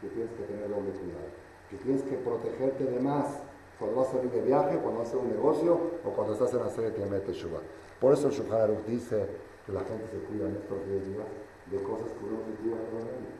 [0.00, 1.30] que tienes que tener doble cuidado.
[1.70, 3.38] Que tienes que protegerte de más
[3.78, 6.52] cuando vas a salir de viaje, cuando vas a hacer un negocio o cuando estás
[6.54, 7.60] en la serie de Teshuva.
[8.00, 9.26] Por eso el Shulchan dice
[9.66, 11.26] que la gente se cuida en estos 10 días
[11.72, 13.32] de cosas que uno se el año.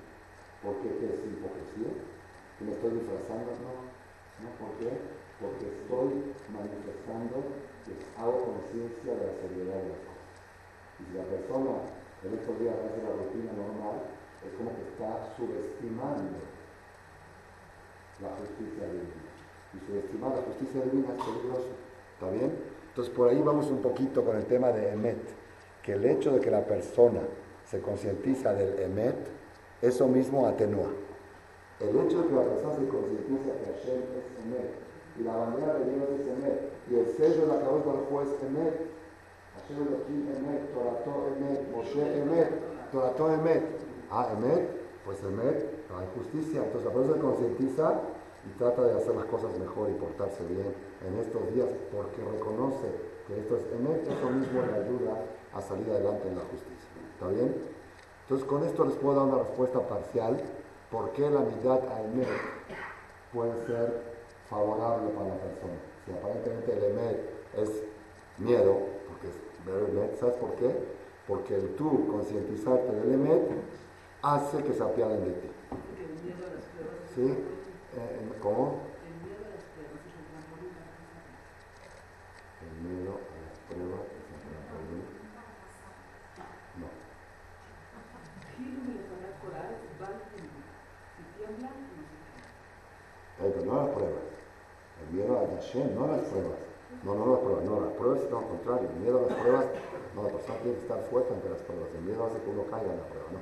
[0.64, 0.88] ¿Por qué?
[0.97, 1.92] ¿Qué es hipocresía?
[2.57, 3.53] ¿Que me estoy disfrazando?
[3.61, 3.92] No.
[4.40, 4.49] ¿No?
[4.57, 4.88] ¿Por qué?
[5.37, 7.37] Porque estoy manifestando
[7.85, 10.33] que hago conciencia de la seriedad de las cosas.
[10.97, 11.77] Y si la persona
[12.25, 14.01] en estos días hace la rutina normal,
[14.40, 16.40] es como que está subestimando
[18.23, 19.29] la justicia divina.
[19.75, 21.73] Y subestimar la justicia divina es peligroso.
[22.16, 22.53] ¿Está bien?
[22.88, 25.21] Entonces por ahí vamos un poquito con el tema de Emet,
[25.83, 27.21] que el hecho de que la persona
[27.73, 29.17] se concientiza del Emet,
[29.81, 30.93] eso mismo atenúa.
[31.81, 34.71] El hecho de que la persona se concientiza que Hashem es Emet,
[35.19, 38.29] y la bandera de Dios es Emet, y el sello de la cabeza del juez
[38.45, 38.77] Emet,
[39.57, 42.51] Hashem Elohim Emet, Torato Emet, Moshe Emet,
[42.93, 43.63] Torato Emet,
[44.11, 44.69] Ah, Emet,
[45.07, 46.61] pues Emet, no hay justicia.
[46.63, 48.01] Entonces la persona se concientiza
[48.45, 50.69] y trata de hacer las cosas mejor y portarse bien
[51.01, 52.93] en estos días porque reconoce
[53.27, 56.82] que esto es, en eso mismo le ayuda a salir adelante en la justicia.
[57.23, 57.55] ¿Está bien?
[58.23, 60.43] Entonces con esto les puedo dar una respuesta parcial
[60.91, 62.11] por qué la mitad al
[63.33, 64.03] puede ser
[64.51, 65.79] favorable para la persona.
[66.05, 67.21] Si aparentemente el emet
[67.57, 67.85] es
[68.39, 70.75] miedo, porque es ver emet, ¿sabes por qué?
[71.29, 73.51] Porque el tú concientizarte del emet
[74.23, 75.51] hace que se apiaden de ti.
[77.15, 77.23] ¿Sí?
[77.23, 78.81] Eh, ¿Cómo?
[82.63, 85.05] El miedo a las pruebas es el trampolín.
[86.81, 87.13] No.
[93.43, 94.23] Pero no las pruebas.
[95.03, 96.59] El miedo a Hashem, no las pruebas.
[97.03, 98.88] No, no las pruebas, no, lo contrario.
[98.88, 99.66] El miedo a las pruebas,
[100.16, 101.88] no, la persona tiene que estar fuerte ante las pruebas.
[101.92, 103.40] El miedo hace que uno caiga en la prueba, no.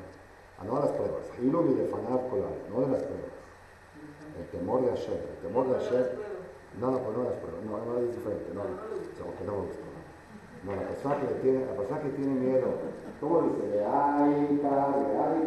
[0.58, 1.24] Ah, no a las pruebas.
[1.38, 3.32] Hilo mi de fanar no de las pruebas.
[4.34, 6.06] El temor de Hashem, el temor de Hashem.
[6.78, 9.86] No, no, pues no las pruebas, no, no es diferente, no, que no me gusta.
[10.62, 12.68] No, la persona que tiene, la persona que tiene miedo,
[13.18, 13.66] ¿cómo dice?
[13.74, 15.40] De ay, cara, de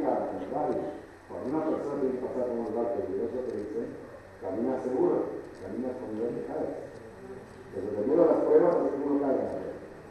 [1.29, 3.79] Cuando una persona tiene que pasar por un lugar peligroso, te dice,
[4.41, 6.92] camina seguro, camina con nivel de caes.
[7.73, 9.49] Desde el miedo a las pruebas hace que uno caiga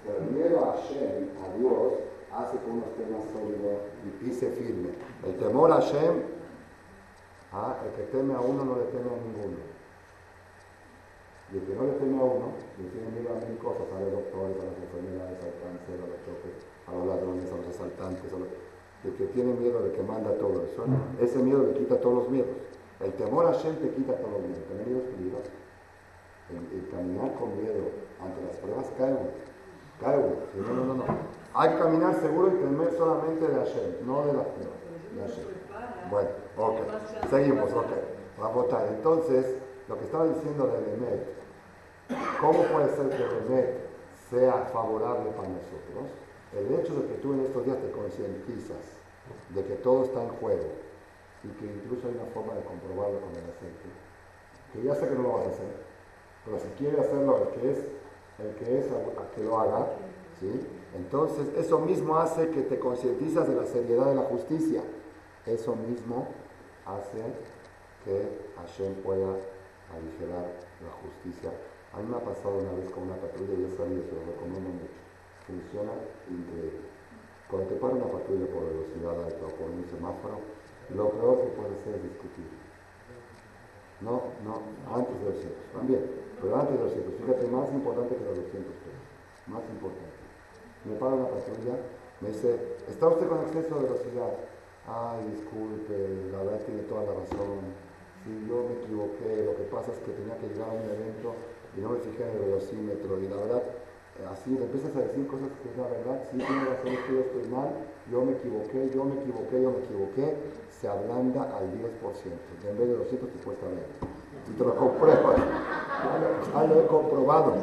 [0.04, 1.92] Pero el miedo a Hashem, a Dios,
[2.34, 3.70] hace que uno esté más sólido
[4.02, 4.90] y pise firme.
[5.22, 6.26] El temor a Hashem,
[7.52, 9.62] ah, el que teme a uno no le teme a ninguno.
[11.52, 12.46] Y el que no le teme a uno,
[12.82, 16.06] le tiene miedo a mil cosas, a los doctores, a las enfermedades, al cáncer, a
[16.10, 16.56] los choques,
[16.88, 18.48] a los ladrones, a los asaltantes, a los...
[19.04, 20.82] el que tiene miedo de que manda todo eso.
[21.20, 22.56] Ese miedo le quita todos los miedos.
[22.98, 24.62] El temor a Hashem te quita todo el miedo.
[24.66, 25.02] Tener miedo
[26.52, 28.86] El, caminar con miedo ante las pruebas.
[28.98, 30.36] Cae uno.
[30.54, 31.04] No, no, no, no.
[31.54, 34.78] Hay que caminar seguro y temer solamente de Hashem, no de las pruebas.
[35.14, 36.10] De Hashem.
[36.10, 36.78] Bueno, ok.
[37.30, 38.52] Seguimos, ok.
[38.54, 38.86] Votar.
[38.88, 39.56] Entonces,
[39.88, 41.28] lo que estaba diciendo de Emet,
[42.40, 43.78] ¿cómo puede ser que Emet
[44.30, 46.10] sea favorable para nosotros?
[46.52, 49.00] El hecho de que tú en estos días te concientizas
[49.50, 50.66] de que todo está en juego
[51.44, 53.88] y que incluso hay una forma de comprobarlo con el aceite,
[54.72, 55.91] que ya sé que no lo vas a hacer,
[56.44, 57.78] pero si quiere hacerlo el que es,
[58.38, 59.86] el que es a, que lo haga,
[60.40, 60.66] ¿sí?
[60.94, 64.82] entonces eso mismo hace que te concientizas de la seriedad de la justicia,
[65.46, 66.28] eso mismo
[66.86, 67.22] hace
[68.04, 69.36] que Hashem pueda
[69.94, 70.46] aligerar
[70.82, 71.50] la justicia.
[71.92, 74.24] A mí me ha pasado una vez con una patrulla y he salido, se lo
[74.32, 74.98] recomiendo mucho.
[75.46, 75.92] Funciona
[76.30, 76.88] increíble.
[77.50, 79.12] Cuando te para una patrulla por velocidad
[79.44, 80.40] o por un semáforo,
[80.94, 82.48] lo peor que puede ser es discutir.
[84.00, 86.00] No, no, antes de los cientos, también,
[86.42, 87.14] pero antes de los cientos.
[87.22, 89.06] Fíjate, más importante que los 200 pesos,
[89.46, 90.18] más importante.
[90.82, 91.78] Me para una patrulla,
[92.18, 92.58] me dice,
[92.90, 94.34] ¿está usted con exceso de velocidad?
[94.90, 95.94] Ay, disculpe,
[96.34, 97.62] la verdad tiene toda la razón.
[98.26, 101.38] Si yo me equivoqué, lo que pasa es que tenía que llegar a un evento
[101.78, 103.62] y no me fijé en el velocímetro y la verdad
[104.30, 107.20] así le empiezas a decir cosas que es la verdad, sí tiene razón, que yo
[107.20, 107.70] estoy mal,
[108.10, 110.36] yo me equivoqué, yo me equivoqué, yo me equivoqué,
[110.70, 114.11] se ablanda al 10%, en vez de 200 te cuesta menos.
[114.48, 115.34] Y te lo compruebo,
[116.52, 117.54] ya lo he comprobado.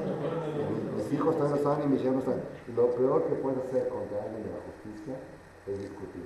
[0.96, 2.44] Mis hijos también lo saben y mis hijos saben.
[2.76, 5.16] Lo peor que puede hacer contra alguien de la justicia
[5.68, 6.26] es discutir.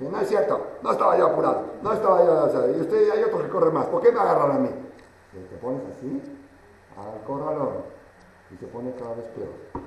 [0.00, 3.48] No es cierto, no estaba yo apurado, no estaba yo, y usted hay otro que
[3.48, 4.70] corre más, ¿por qué me agarran a mí?
[5.32, 6.20] Y te pones así,
[6.96, 7.84] al corralón,
[8.52, 9.82] y se pone cada vez peor.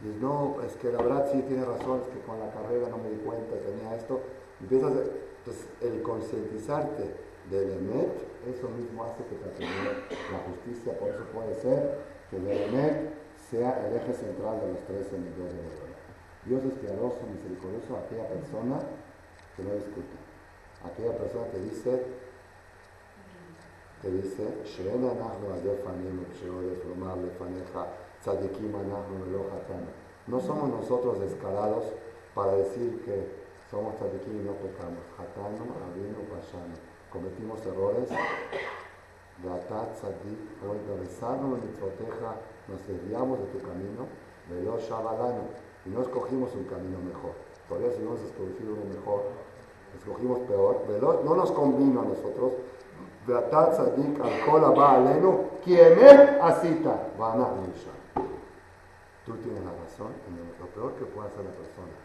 [0.00, 2.98] Y no, es que la verdad sí tiene razón, es que con la carrera no
[2.98, 4.20] me di cuenta, tenía esto.
[4.60, 4.92] Empiezas,
[5.38, 7.16] entonces, el concientizarte
[7.50, 11.98] del EMET, eso mismo hace que te la justicia, por eso puede ser
[12.30, 13.14] que el EMET
[13.50, 15.92] sea el eje central de los tres enemigos de Dios.
[16.44, 18.80] Dios es piadoso, misericordioso a aquella persona
[19.56, 20.16] que no discute,
[20.82, 22.02] aquella persona que dice,
[24.02, 24.42] que dice,
[30.26, 31.84] no somos nosotros descarados
[32.34, 35.04] para decir que somos tzadikim y no pecamos.
[35.18, 38.09] Hatano, abino Cometimos errores.
[39.43, 42.35] Beatat, tzadik, hoy regresarnos en proteja,
[42.67, 44.07] nos desviamos de tu camino.
[44.49, 45.43] Velo shabalano.
[45.85, 47.33] Y no escogimos un camino mejor.
[47.69, 49.23] Todavía si hemos escogido uno mejor,
[49.97, 50.83] escogimos peor.
[51.23, 52.53] no nos convino a nosotros
[53.27, 56.85] ואתה צדיק על כל הבא עלינו, כי אמת עשית,
[57.17, 57.91] ואנחנו נשאר.
[59.25, 61.97] Tú tienes la razón en lo peor que puede hacer la persona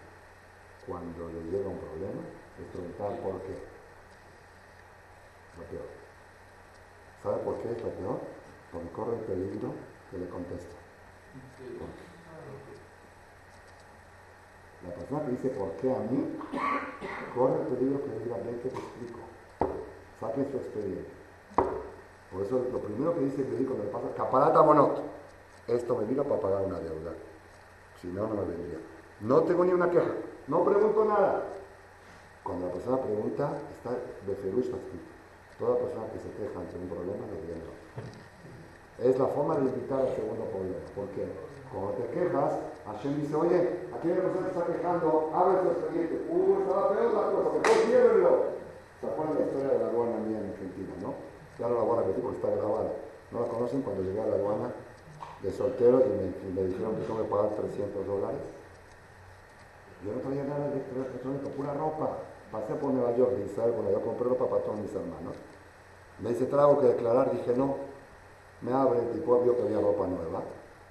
[0.88, 2.22] cuando le llega un problema
[2.58, 3.54] es preguntar por qué.
[5.57, 5.87] Lo peor.
[7.23, 8.19] ¿Sabe por qué es lo peor?
[8.71, 9.73] Porque corre el peligro
[10.11, 10.75] que le conteste.
[14.85, 16.37] La persona que dice por qué a mí,
[17.33, 19.19] corre el peligro que le diga, ven que te explico.
[20.19, 21.09] Saque su expediente.
[22.31, 25.01] Por eso lo primero que dice el médico le pasa, caparata monot.
[25.67, 27.11] Esto me vino para pagar una deuda.
[28.01, 28.79] Si no, no me vendría.
[29.21, 30.11] No tengo ni una queja.
[30.47, 31.43] No pregunto nada.
[32.43, 35.16] Cuando la persona pregunta, está de ferush escrito.
[35.59, 37.65] Toda persona que se queja ante un problema lo viene.
[38.97, 40.85] Es la forma de evitar el segundo problema.
[40.95, 41.25] ¿Por qué?
[41.69, 42.51] Cuando te quejas,
[42.85, 46.15] Hashem dice, oye, una persona que está quejando, abre tu expediente.
[46.29, 48.33] Uh, estaba peor la cosa, que todo ciérrenlo.
[49.01, 51.13] ¿Se acuerdan la historia de la aduana mía en Argentina, no?
[51.59, 52.91] No la voy a repetir porque está grabada.
[53.31, 53.81] ¿No la conocen?
[53.81, 54.69] Cuando llegué a la aduana
[55.41, 58.41] de soltero y me, dijeron que tengo que pagar 300 dólares.
[60.05, 62.17] Yo no traía nada de electrónico, pura ropa.
[62.51, 65.35] Pasé por Nueva York, de Israel, cuando yo compré ropa para todos mis hermanos.
[66.19, 67.75] Me dice, trago que declarar, dije no.
[68.61, 70.41] Me abre el tipo, vio que había ropa nueva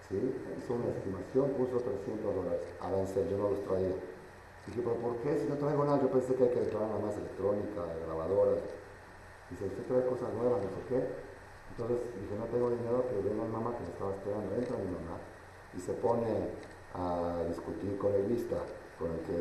[0.08, 0.14] ¿sí?
[0.56, 2.60] Hizo una estimación, puso 300 dólares.
[2.80, 3.96] Arancel, yo no los traía.
[4.66, 5.38] Dije, pero ¿por qué?
[5.38, 8.62] Si no traigo nada, yo pensé que hay que declarar nada más electrónica, grabadoras.
[9.50, 11.00] Dice, usted trae cosas nuevas, no sé qué.
[11.70, 14.54] Entonces dije, no tengo dinero, que venga mamá que me estaba esperando.
[14.54, 15.18] Entra mi mamá
[15.74, 16.54] y se pone
[16.94, 18.56] a discutir con el vista,
[18.98, 19.34] con el que...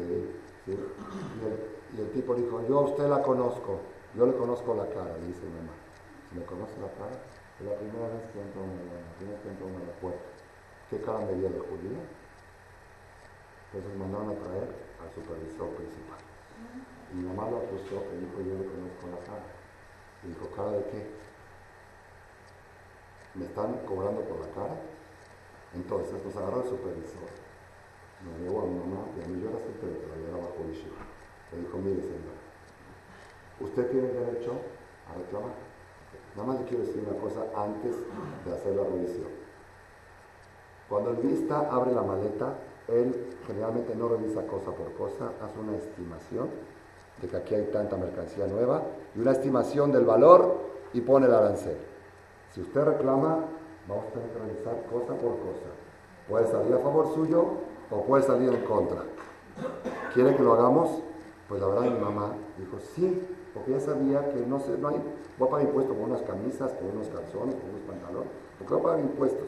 [0.66, 0.72] ¿sí?
[0.72, 0.72] Y,
[1.46, 3.80] el, y, el, tipo dijo, yo a usted la conozco,
[4.16, 5.74] yo le conozco la cara, le dice mamá.
[6.30, 7.16] Si me conoce la cara,
[7.60, 9.92] es la primera vez que entro a una, la primera vez que entro a una
[10.02, 10.30] puerta.
[10.90, 12.00] ¿Qué cara medía de judía?
[13.72, 14.68] Entonces mandaron a traer
[15.00, 16.20] al supervisor principal.
[17.12, 19.48] Y mi mamá lo acusó, que dijo, yo le conozco la cara.
[20.24, 21.08] Y dijo, ¿cara de qué?
[23.36, 24.76] ¿Me están cobrando por la cara?
[25.74, 27.30] Entonces nos agarró el supervisor.
[28.24, 30.64] Me llevó a mi mamá y a mí yo era soltero, pero yo era bajo
[30.72, 31.05] Yeshiva.
[31.56, 32.36] Le dijo, mire señor,
[33.62, 34.52] usted tiene derecho
[35.10, 35.52] a reclamar.
[36.36, 37.96] Nada más le quiero decir una cosa antes
[38.46, 39.30] de hacer la revisión.
[40.90, 42.56] Cuando el vista abre la maleta,
[42.88, 46.50] él generalmente no revisa cosa por cosa, hace una estimación
[47.22, 48.84] de que aquí hay tanta mercancía nueva
[49.16, 50.58] y una estimación del valor
[50.94, 51.78] y pone el arancel.
[52.54, 53.46] Si usted reclama,
[53.88, 55.72] vamos a tener que revisar cosa por cosa.
[56.30, 57.46] Puede salir a favor suyo
[57.90, 59.04] o puede salir en contra.
[60.14, 61.02] ¿Quiere que lo hagamos?
[61.48, 63.22] Pues la verdad mi mamá dijo, sí,
[63.54, 65.02] porque ya sabía que no, sé, no hay,
[65.38, 68.82] voy a pagar impuestos por unas camisas, por unos calzones, por unos pantalones, porque voy
[68.82, 69.48] a pagar impuestos.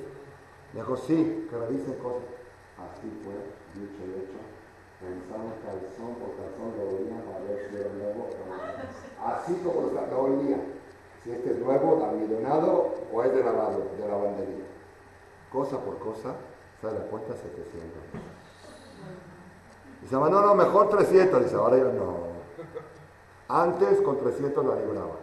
[0.73, 2.23] Dijo, sí, que revisen cosas.
[2.77, 3.33] Así fue,
[3.73, 4.38] dicho y hecho.
[5.01, 8.29] Revisamos calzón por calzón, lo olían para ver si era nuevo.
[9.25, 10.57] Así como lo olía.
[11.23, 14.65] Si este es nuevo, almidonado o es de lavado, de lavandería.
[15.51, 16.36] Cosa por cosa,
[16.81, 18.27] sale la cuenta 700.
[20.01, 21.43] Dice, no, no, mejor 300.
[21.43, 22.27] Dice, ahora yo no.
[23.49, 25.15] Antes con 300 la libraba.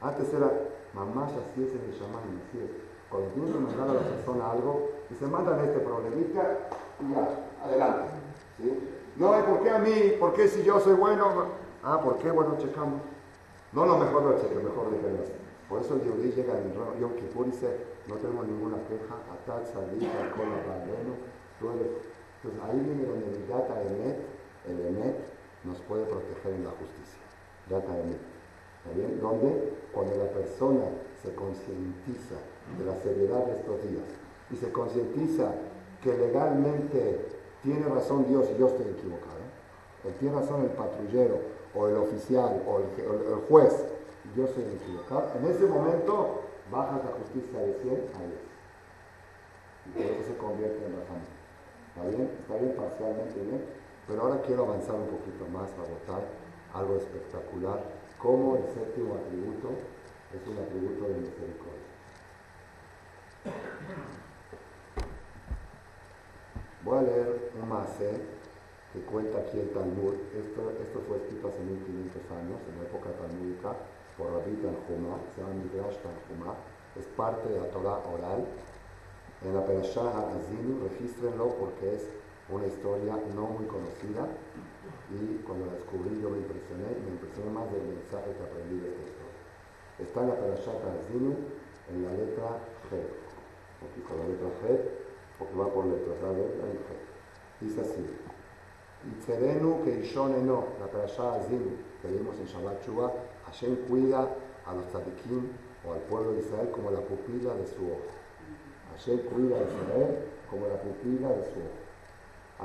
[0.00, 0.50] Antes era,
[0.94, 2.70] mamá, así es el chamán, así es.
[3.10, 6.58] Cuando tienes que mandar a la persona algo, se mandan este problemita
[7.00, 7.28] y ya,
[7.62, 8.08] adelante.
[8.56, 8.88] ¿sí?
[9.16, 10.14] No, ¿por qué a mí?
[10.18, 11.46] ¿Por qué si yo soy bueno?
[11.84, 12.30] Ah, ¿por qué?
[12.30, 13.02] Bueno, checamos.
[13.72, 15.24] No lo mejor lo cheque, mejor déjenlo
[15.68, 20.10] Por eso el Yehudi llega en Yom Kippur dice, no tenemos ninguna queja, atat, salir,
[20.10, 21.16] alcohol, rabeno,
[22.42, 24.18] Entonces ahí viene donde el data emet,
[24.66, 25.16] el emet,
[25.64, 27.22] nos puede proteger en la justicia.
[27.70, 28.18] Data emet.
[28.82, 29.20] ¿Está bien?
[29.20, 30.84] Donde cuando la persona
[31.22, 32.34] se concientiza
[32.78, 34.08] de la seriedad de estos días
[34.50, 35.54] y se concientiza
[36.02, 37.28] que legalmente
[37.62, 39.38] tiene razón Dios y yo estoy equivocado.
[40.04, 40.12] ¿eh?
[40.18, 41.38] tiene razón el patrullero
[41.74, 43.72] o el oficial o el, juez
[44.24, 45.30] y yo estoy equivocado.
[45.38, 48.52] En ese momento bajas la justicia de 100 a 10.
[49.84, 51.41] Y por eso se convierte en razón.
[51.94, 52.30] ¿Está bien?
[52.40, 53.64] Está bien parcialmente bien.
[54.08, 56.24] Pero ahora quiero avanzar un poquito más a votar
[56.74, 57.82] algo espectacular,
[58.18, 59.70] como el séptimo atributo
[60.32, 61.92] es un atributo de misericordia.
[66.84, 68.10] Voy a leer un masé
[68.92, 70.14] que cuenta aquí el Talmud.
[70.34, 73.76] Esto, esto fue escrito hace 1500 años, en la época talmúdica,
[74.16, 76.54] por Rabbi Tanjuma, se llama Midrash Tanjuma.
[76.98, 78.46] Es parte de la Torah oral.
[79.44, 82.06] En la Perashah Azinu, regístrenlo porque es
[82.48, 84.28] una historia no muy conocida
[85.10, 88.78] y cuando la descubrí yo me impresioné y me impresioné más del mensaje que aprendí
[88.80, 89.40] de esta historia.
[89.98, 91.36] Está en la Perashah Azinu
[91.90, 92.58] en la letra
[92.90, 93.22] G
[93.90, 94.78] aquí con la letra G,
[95.38, 96.90] porque va por letras, la letra y G.
[97.60, 98.06] Dice así,
[99.02, 99.98] Itzerenu que
[100.42, 103.12] no, la parasha Azim, que en Shabbat Shua,
[103.46, 104.28] Hashem cuida
[104.64, 105.50] a los tzadikim
[105.86, 108.21] o al pueblo de Israel como la pupila de su ojo.
[108.92, 110.18] Hashem cuida a Israel
[110.50, 111.80] como la pupila de su ojo.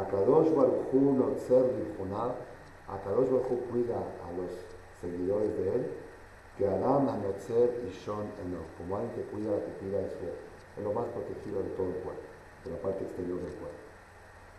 [0.03, 2.35] Akadosh Baruch Hu Notzer Limchunah,
[2.87, 4.51] Akadosh Baruch Hu cuida a los
[5.01, 5.91] seguidores de él,
[6.57, 10.47] que Adam Notzer Ishon Eno, como alguien que cuida la pupila de su ojo
[10.77, 12.21] es lo más protegido de todo el cuerpo,
[12.63, 13.77] de la parte exterior del cuerpo.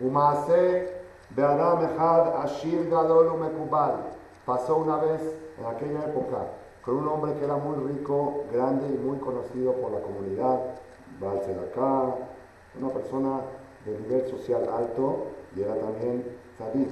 [0.01, 0.93] Umase
[1.31, 4.11] Be'adam Echad Ashir Gadol Umekubal.
[4.45, 5.21] Pasó una vez
[5.59, 6.39] en aquella época
[6.83, 10.61] con un hombre que era muy rico, grande y muy conocido por la comunidad,
[11.21, 12.15] Acá,
[12.79, 13.41] una persona
[13.85, 16.25] de nivel social alto y era también
[16.57, 16.91] tzadik.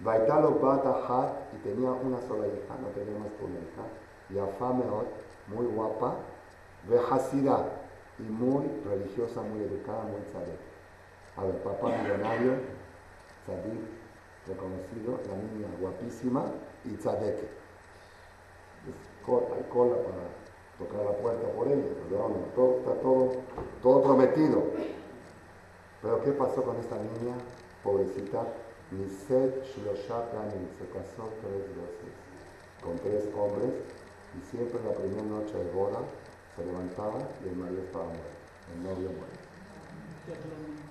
[0.00, 3.84] Baitalo Bata y tenía una sola hija, no tenía más que una hija,
[4.30, 6.16] y muy guapa,
[6.88, 7.64] Vejasida
[8.18, 10.60] y muy religiosa, muy educada, muy tzadik.
[11.36, 12.52] A ver, papá millonario,
[13.44, 13.80] tzadik,
[14.46, 16.44] reconocido, la niña guapísima
[16.84, 17.48] y tzadeke.
[19.54, 20.37] Hay cola para
[20.78, 23.32] tocar la puerta por ella, pero todo, está todo,
[23.82, 24.62] todo prometido.
[26.02, 27.34] Pero ¿qué pasó con esta niña?
[27.82, 28.46] Pobrecita,
[28.90, 32.28] Niset Shloshatani se casó tres veces
[32.82, 33.74] con tres hombres
[34.36, 35.98] y siempre la primera noche de boda
[36.56, 38.38] se levantaba y el marido estaba muerto,
[38.72, 39.48] el novio muerto.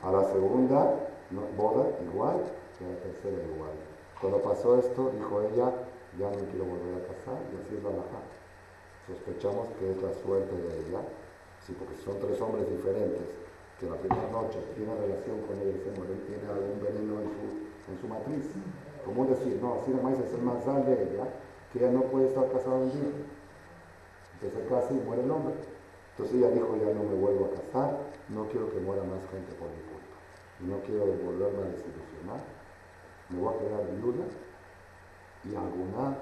[0.04, 1.10] A la segunda
[1.56, 2.44] boda igual
[2.80, 3.72] y a la tercera igual.
[4.20, 5.72] Cuando pasó esto, dijo ella,
[6.20, 8.37] ya no quiero volver a casar y así es la baja.
[9.08, 11.00] Sospechamos que es la suerte de ella,
[11.66, 13.24] sí, porque son tres hombres diferentes
[13.80, 17.30] que la primera noche tiene relación con ella y se muere, tiene algún veneno en
[17.32, 17.48] su,
[17.88, 18.52] en su matriz.
[19.06, 19.60] ¿Cómo decir?
[19.62, 21.24] No, así nomás es el más de ella,
[21.72, 23.16] que ella no puede estar casada un día.
[24.42, 25.56] Entonces y muere el hombre.
[26.12, 27.98] Entonces ella dijo, ya no me vuelvo a casar,
[28.30, 30.18] no quiero que muera más gente por mi culpa.
[30.60, 32.42] No quiero volverme a desilusionar.
[33.30, 34.26] Me voy a quedar viuda
[35.46, 36.18] y alguna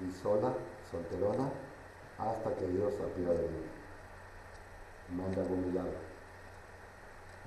[0.00, 0.52] y sola,
[0.90, 1.50] solterona,
[2.18, 3.64] hasta que Dios apiade de mí.
[5.16, 5.98] Manda algún milagro.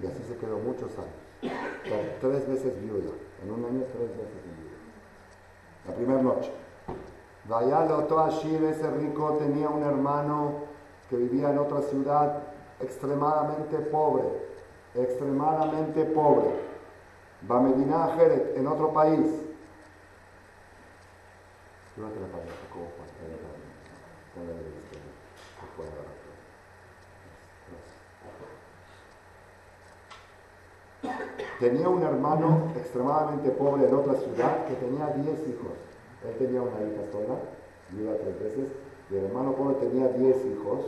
[0.01, 1.53] Y así se quedó muchos años.
[2.21, 3.11] Tres veces viuda.
[3.43, 4.77] En un año, tres veces viuda.
[5.87, 6.51] La primera noche.
[7.45, 10.65] Vayalo Toashir, ese rico, tenía un hermano
[11.09, 12.43] que vivía en otra ciudad
[12.79, 14.25] extremadamente pobre.
[14.95, 16.49] Extremadamente pobre.
[17.41, 19.25] Bamedina Jeret, en otro país.
[31.59, 35.75] Tenía un hermano extremadamente pobre en otra ciudad que tenía 10 hijos.
[36.23, 37.35] Él tenía una hija sola,
[37.91, 38.71] viva tres veces,
[39.11, 40.87] y el hermano pobre tenía 10 hijos.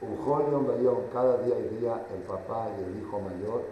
[0.00, 3.62] Un joven veía cada día y día el papá y el hijo mayor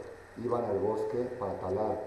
[0.43, 2.03] iban al bosque para talar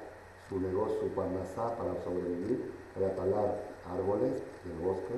[0.49, 3.55] su negocio, su panazá, para sobrevivir, para talar
[3.87, 4.35] árboles
[4.67, 5.15] del bosque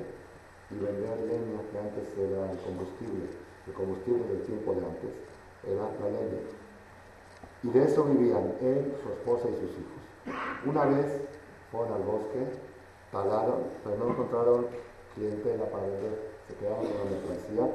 [0.70, 3.26] y vender leña que antes era el combustible.
[3.66, 5.10] El combustible del tiempo de antes
[5.66, 6.61] era la leña.
[7.64, 10.02] Y de eso vivían él, su esposa y sus hijos.
[10.66, 11.22] Una vez
[11.72, 12.46] fueron al bosque,
[13.12, 14.68] talaron, pero no encontraron
[15.14, 17.70] clientela para vender, se quedaron con la mercancía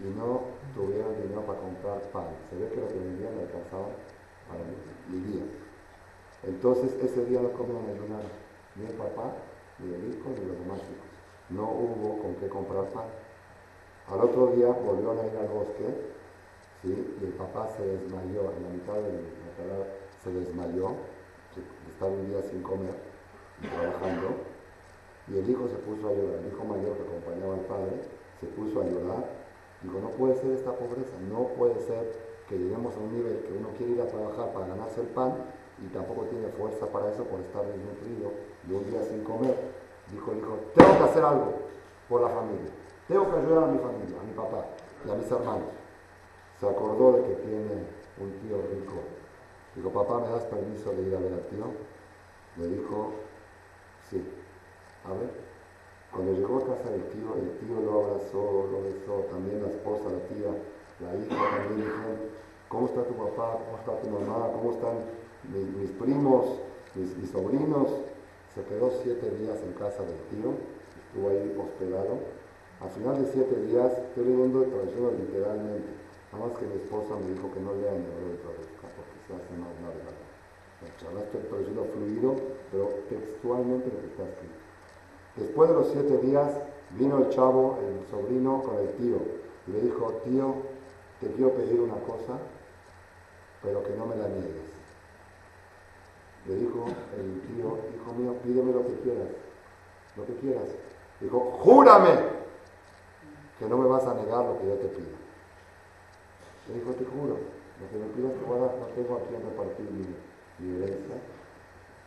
[0.00, 0.40] y no
[0.74, 2.28] tuvieron dinero para comprar pan.
[2.48, 3.88] Se ve que lo que vendían le alcanzaba
[4.48, 5.44] para día.
[6.42, 8.24] Entonces ese día no comían ayunar,
[8.76, 9.34] ni el papá,
[9.78, 11.10] ni el hijo, ni los demás hijos.
[11.50, 13.08] No hubo con qué comprar pan.
[14.08, 15.84] Al otro día volvieron a ir al bosque
[16.82, 19.12] y el papá se desmayó, en la mitad de
[19.68, 19.84] la
[20.24, 20.96] se desmayó,
[21.92, 22.94] estaba un día sin comer,
[23.60, 24.28] trabajando,
[25.28, 27.92] y el hijo se puso a llorar, el hijo mayor que acompañaba al padre,
[28.40, 29.24] se puso a llorar,
[29.82, 33.52] dijo, no puede ser esta pobreza, no puede ser que lleguemos a un nivel que
[33.52, 35.34] uno quiere ir a trabajar para ganarse el pan
[35.78, 38.32] y tampoco tiene fuerza para eso por estar desnutrido
[38.68, 39.54] y un día sin comer.
[40.10, 41.54] Dijo el hijo, tengo que hacer algo
[42.08, 42.72] por la familia,
[43.06, 44.64] tengo que ayudar a mi familia, a mi papá
[45.06, 45.79] y a mis hermanos
[46.60, 47.72] se acordó de que tiene
[48.20, 49.00] un tío rico.
[49.74, 51.64] Dijo, papá, ¿me das permiso de ir a ver al tío?
[52.58, 53.12] Le dijo,
[54.10, 54.22] sí.
[55.06, 55.30] A ver,
[56.12, 60.10] cuando llegó a casa del tío, el tío lo abrazó, lo besó, también la esposa,
[60.12, 60.52] la tía,
[61.00, 62.28] la hija también dijo,
[62.68, 63.56] ¿cómo está tu papá?
[63.64, 64.52] ¿Cómo está tu mamá?
[64.52, 64.96] ¿Cómo están
[65.48, 66.60] mis, primos,
[66.94, 67.88] mis, sobrinos?
[68.54, 70.52] Se quedó siete días en casa del tío,
[71.06, 72.18] estuvo ahí hospedado.
[72.82, 75.99] Al final de siete días, estoy leyendo traduciendo literalmente,
[76.32, 79.16] Nada más que mi esposa me dijo que no lea en hebreo y traduzca porque
[79.26, 80.16] se hace más verdad.
[81.14, 82.34] La estoy traduciendo fluido,
[82.70, 84.54] pero textualmente lo que está escrito.
[85.36, 86.52] Después de los siete días
[86.98, 90.54] vino el chavo, el sobrino, con el tío le dijo, tío,
[91.20, 92.38] te quiero pedir una cosa,
[93.62, 94.70] pero que no me la niegues.
[96.46, 99.28] Le dijo el tío, hijo mío, pídeme lo que quieras,
[100.16, 100.64] lo que quieras.
[101.20, 102.18] Dijo, júrame
[103.58, 105.19] que no me vas a negar lo que yo te pido.
[106.68, 107.36] Le dijo, te juro,
[107.80, 110.04] lo que me pidas que pueda, no tengo a quien repartir mi,
[110.58, 111.16] mi herencia.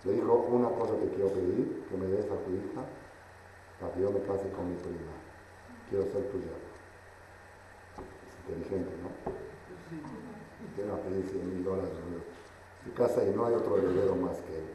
[0.06, 2.84] Le dijo, una cosa te quiero pedir, que me des a tu hija,
[3.80, 5.16] para que yo me case con mi prima.
[5.90, 6.54] Quiero ser tuya.
[8.28, 9.10] Es inteligente, ¿no?
[10.76, 11.92] Quiero pedir 100 mil dólares.
[12.84, 14.66] Se casa y no hay otro heredero más que él.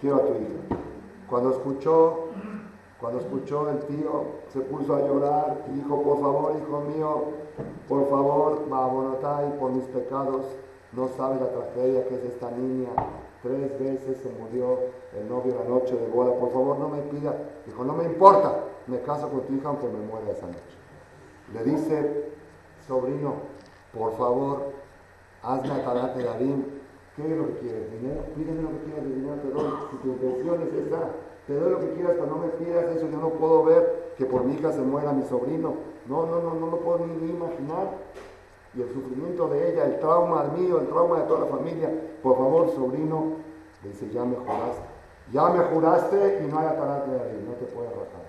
[0.00, 0.80] Quiero a tu hija.
[1.28, 2.30] Cuando escuchó
[3.00, 7.24] Cuando escuchó el tío, se puso a llorar y dijo, por favor, hijo mío,
[7.88, 8.62] por favor,
[9.46, 10.46] y por mis pecados,
[10.92, 12.88] no sabe la tragedia que es esta niña.
[13.42, 14.78] Tres veces se murió
[15.14, 16.32] el novio la noche de boda.
[16.38, 17.34] Por favor, no me pida.
[17.66, 20.60] Dijo, no me importa, me caso con tu hija aunque me muera esa noche.
[21.52, 22.32] Le dice,
[22.86, 23.34] sobrino,
[23.96, 24.72] por favor,
[25.42, 26.54] hazme a de David.
[27.14, 27.92] ¿Qué es lo que quieres?
[27.92, 28.22] ¿Dinero?
[28.34, 29.72] Pídeme lo que quieras de dinero, te doy.
[29.90, 30.98] Si tu intención es esa,
[31.46, 33.08] te doy lo que quieras, pero no me pidas eso.
[33.08, 35.74] Yo no puedo ver que por mi hija se muera mi sobrino.
[36.06, 37.88] No, no, no, no lo puedo ni, imaginar.
[38.74, 41.88] Y el sufrimiento de ella, el trauma mío, el trauma de toda la familia.
[42.22, 43.36] Por favor, sobrino,
[43.82, 44.96] le dice, ya me juraste.
[45.32, 48.26] Ya me juraste y no hay atarate de ahí, no te puedes rajar.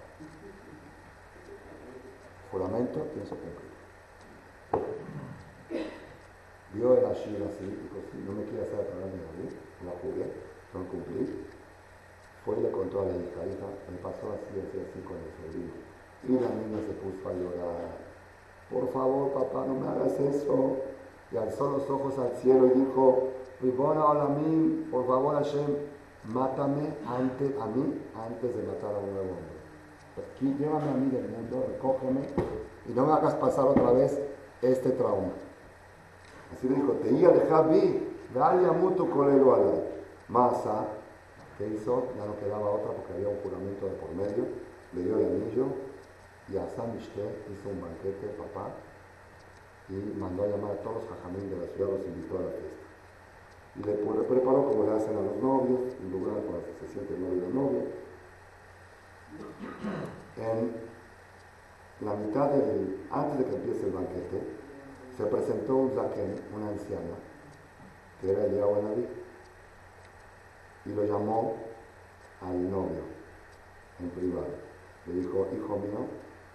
[2.52, 3.68] Juramento, que cumplir.
[6.74, 9.50] Vio el Ashir así, dijo, no me quiere hacer atarate de ahí,
[9.86, 10.32] la jugué,
[10.74, 11.47] no cumplí
[12.48, 15.32] fue y le contó a la hija, hija, me pasó así, así, así con el
[15.36, 15.74] sobrino.
[16.24, 17.92] Y la niña se puso a llorar.
[18.72, 20.78] Por favor, papá, no me hagas eso.
[21.32, 23.28] Y alzó los ojos al cielo y dijo,
[23.78, 25.76] hola mí, por favor Hashem,
[26.24, 29.58] mátame antes, a mí antes de matar a un nuevo hombre.
[30.18, 32.22] Aquí, llévame a mí del mundo, recógeme
[32.88, 34.18] y no me hagas pasar otra vez
[34.62, 35.34] este trauma.
[36.54, 39.74] Así le dijo, te iba a dejar vi, dale a mutu colelo a la
[40.30, 40.86] masa
[41.58, 42.14] ¿Qué hizo?
[42.16, 44.46] Ya no quedaba otra porque había un juramento de por medio.
[44.94, 45.66] Le dio el anillo
[46.50, 48.72] y a San hizo un banquete, papá,
[49.90, 52.52] y mandó a llamar a todos los jajamín de la ciudad, los invitó a la
[52.52, 52.88] fiesta.
[53.76, 57.18] Y le preparó como le hacen a los novios, un lugar para que se siente
[57.18, 57.84] novio y novia.
[60.38, 60.72] En
[62.06, 64.42] la mitad del, antes de que empiece el banquete,
[65.18, 67.18] se presentó un zaken, una anciana,
[68.22, 69.08] que era el Naví
[70.88, 71.56] y lo llamó
[72.42, 73.04] al novio
[74.00, 74.56] en privado.
[75.06, 76.08] Le dijo, hijo mío,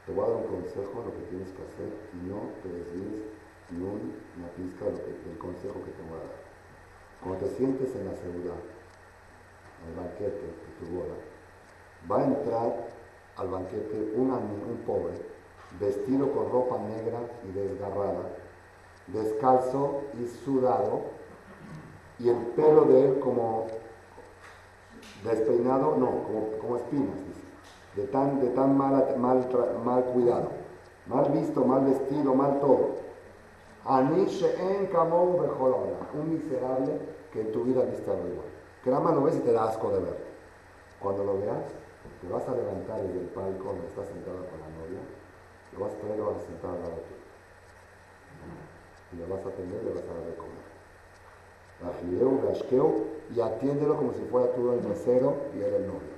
[0.07, 3.23] te voy a dar un consejo lo que tienes que hacer y no te desvíes
[3.71, 6.43] ni una pizca del consejo que te voy a dar.
[7.23, 8.61] Cuando te sientes en la seguridad,
[9.83, 11.15] en el banquete de tu boda,
[12.11, 12.89] va a entrar
[13.37, 15.15] al banquete un, un pobre,
[15.81, 18.29] vestido con ropa negra y desgarrada,
[19.07, 21.03] descalzo y sudado,
[22.19, 23.67] y el pelo de él como
[25.25, 27.19] Despeinado, no, como, como espinas,
[27.95, 30.49] De tan, de tan mal, mal, cuidado.
[31.07, 33.03] Mal visto, mal vestido, mal todo.
[33.85, 34.89] Anishe en
[36.15, 36.99] un miserable
[37.33, 38.47] que en tu vida viste algo igual.
[38.83, 40.17] Que nada más lo ves y te da asco de ver.
[41.01, 41.67] Cuando lo veas,
[42.21, 45.03] te vas a levantar desde el palco donde estás sentada con la novia,
[45.73, 47.23] lo vas a traer lo vas a sentar al lado tuyo.
[49.13, 50.62] Y le vas a atender y le vas a dar de comer
[53.35, 56.13] y atiéndelo como si fuera tú el mesero y él el novio.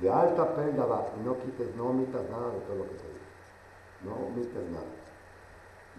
[0.00, 3.06] De alta penda va, y no quites, no omitas nada de todo lo que te
[3.06, 3.20] digo.
[4.04, 4.86] No omites nada.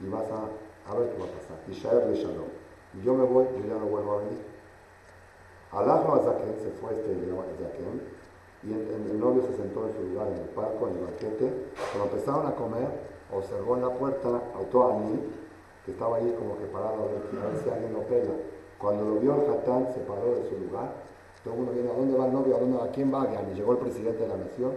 [0.02, 1.58] Y vas a, a ver qué va a pasar.
[1.68, 2.50] Y Shaer Shalom.
[2.96, 4.40] Y yo me voy y ya no vuelvo a venir.
[5.72, 8.02] Alajno a Zaken, se fue este Zaken,
[8.64, 11.54] y el, novio se sentó en su lugar en el palco, en el banquete.
[11.92, 12.88] Cuando empezaron a comer,
[13.32, 15.20] observó en la puerta a mí
[15.86, 18.34] que estaba ahí como que parado a ver, si alguien lo pega.
[18.78, 20.94] Cuando lo vio el Hatán, se paró de su lugar.
[21.44, 22.56] Todo mundo viene, ¿a dónde va el novio?
[22.56, 23.28] ¿A, dónde, a quién va?
[23.30, 24.74] Y llegó el presidente de la nación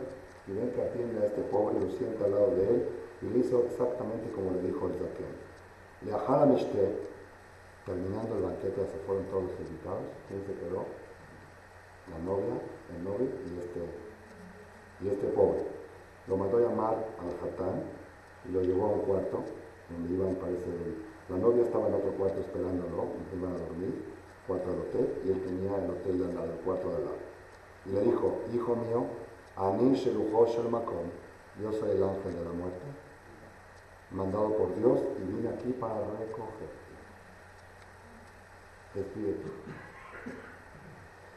[0.47, 2.89] y ven que atiende a este pobre, lo sienta al lado de él
[3.23, 5.33] y le hizo exactamente como le dijo el Zaquén.
[6.05, 6.13] Le
[6.53, 6.85] Mishte,
[7.87, 10.05] terminando el banquete, se fueron todos los invitados.
[10.29, 10.85] ¿Quién se quedó?
[12.13, 12.61] La novia,
[12.93, 13.81] el novio y este,
[15.01, 15.65] y este pobre.
[16.29, 17.85] Lo mandó a llamar al Hatán
[18.49, 19.45] y lo llevó a un cuarto
[19.95, 20.67] donde iban, parece,
[21.29, 24.05] la novia estaba en otro cuarto esperándolo, iban a dormir,
[24.47, 27.19] cuarto del hotel, y él tenía el hotel de al lado, el cuarto de lado.
[27.87, 29.05] Y le dijo, hijo mío,
[29.57, 31.09] Ani Sheluhosh Makom,
[31.63, 32.87] yo soy el ángel de la muerte,
[34.11, 36.85] mandado por Dios y vine aquí para recogerte.
[38.95, 39.51] Despídete.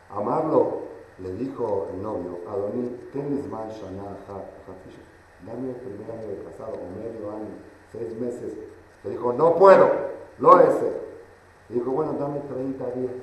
[0.10, 0.82] Amarlo,
[1.20, 4.18] le dijo el novio, Adoní, ten man shana
[5.46, 8.54] dame el primer año de casado o medio año seis meses.
[9.04, 9.90] Le dijo, no puedo,
[10.40, 10.92] lo ese.
[11.70, 13.14] Dijo, bueno, dame 30 días.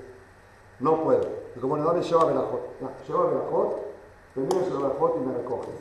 [0.81, 1.27] No puedo.
[1.55, 2.61] Dijo, bueno, dame Sheba Belajot.
[3.07, 3.77] Sheba Belajot,
[4.35, 5.81] termina Sheba Belajot y me recoges.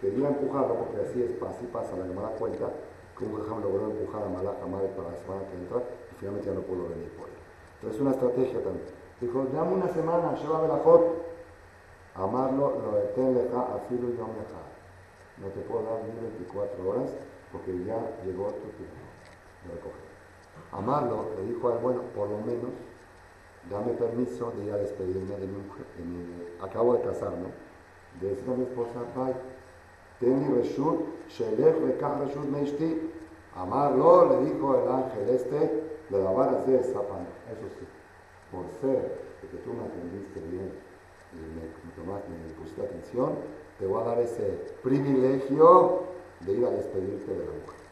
[0.00, 2.68] Quería empujarlo porque así es, así pasa, la llamada cuenta
[3.16, 6.54] que un jajam logró empujar a Madre para la semana que entra y finalmente ya
[6.54, 7.34] no pudo venir por él.
[7.78, 8.86] Entonces, una estrategia también.
[9.20, 11.24] Dijo, dame una semana, Sheba Belajot.
[12.16, 17.10] Amarlo, lo detenleja, afilo y yo No te puedo dar ni 24 horas
[17.54, 17.96] porque ya
[18.26, 18.98] llegó tu tiempo
[19.64, 20.02] de recoger.
[20.72, 22.70] Amarlo le dijo al bueno, por lo menos
[23.70, 27.48] dame permiso de ir a despedirme de mi mujer, de mi- acabo de casarme,
[28.20, 29.34] de decir a mi esposa, bye,
[30.18, 33.10] ten mi reshut, shelech lekach reshut meishti,
[33.54, 35.58] amarlo, le dijo el ángel este,
[36.10, 37.86] de la vara de Zapana, eso sí,
[38.50, 40.70] por ser que tú me atendiste bien
[41.32, 41.62] y me,
[42.04, 43.32] me me pusiste atención,
[43.78, 46.13] te voy a dar ese privilegio
[46.44, 47.84] de ir a despedirte de la mujer.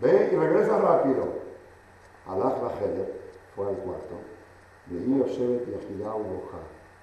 [0.00, 1.26] Ve y regresa rápido.
[2.26, 3.12] Alaj Rajelet
[3.54, 4.16] fue al cuarto.
[4.86, 6.58] Veía Shevet y Ejidá Uboja.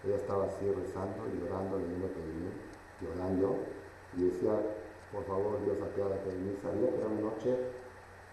[0.06, 2.54] Ella estaba así rezando, llorando, leyendo Tehilim,
[3.02, 3.58] llorando,
[4.16, 4.54] y decía,
[5.12, 6.56] por favor, Dios, aclara Tehilim.
[6.62, 7.58] Sabía que era una noche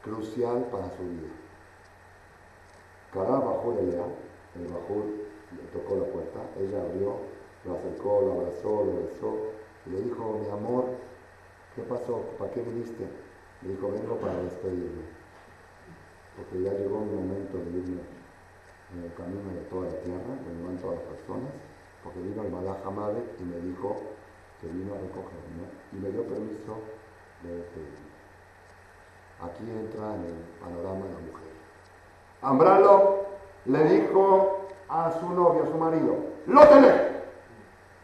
[0.02, 1.32] crucial para su vida.
[3.12, 4.04] Cada Bajur ella,
[4.56, 7.16] el Bajur le tocó la puerta, ella abrió,
[7.64, 9.36] lo acercó, lo abrazó, lo besó,
[9.86, 10.86] y le dijo, mi amor,
[11.74, 12.22] ¿qué pasó?
[12.38, 13.06] ¿Para qué viniste?
[13.62, 15.02] Le dijo, vengo para despedirme,
[16.36, 18.02] porque ya llegó mi momento de irme
[18.92, 21.52] en el camino de toda la tierra, donde van todas las personas,
[22.02, 23.96] porque vino el Malach Hamade y me dijo
[24.60, 26.78] que vino a recogerme y me dio permiso
[27.42, 28.12] de despedirme.
[29.40, 31.52] Aquí entra en el panorama la mujer.
[32.42, 33.26] Ambralo
[33.66, 36.16] le dijo a su novio, a su marido,
[36.46, 37.12] no te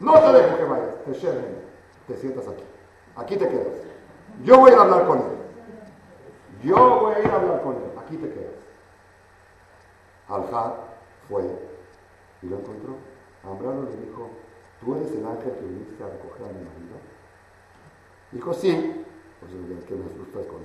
[0.00, 1.58] no te dejo que vayas, te sherren,
[2.06, 2.62] te sientas aquí,
[3.18, 3.82] aquí te quedas.
[4.44, 5.24] Yo voy a hablar con él.
[6.62, 8.54] Yo voy a ir a hablar con él, aquí te quedas.
[10.28, 10.74] Alja
[11.28, 11.44] fue
[12.42, 12.94] y lo encontró.
[13.44, 14.30] Ambrano le dijo,
[14.80, 16.96] ¿tú eres el ángel que viniste a recoger a mi marido?
[18.32, 19.04] Dijo, sí.
[19.40, 20.58] Pues que me asustas con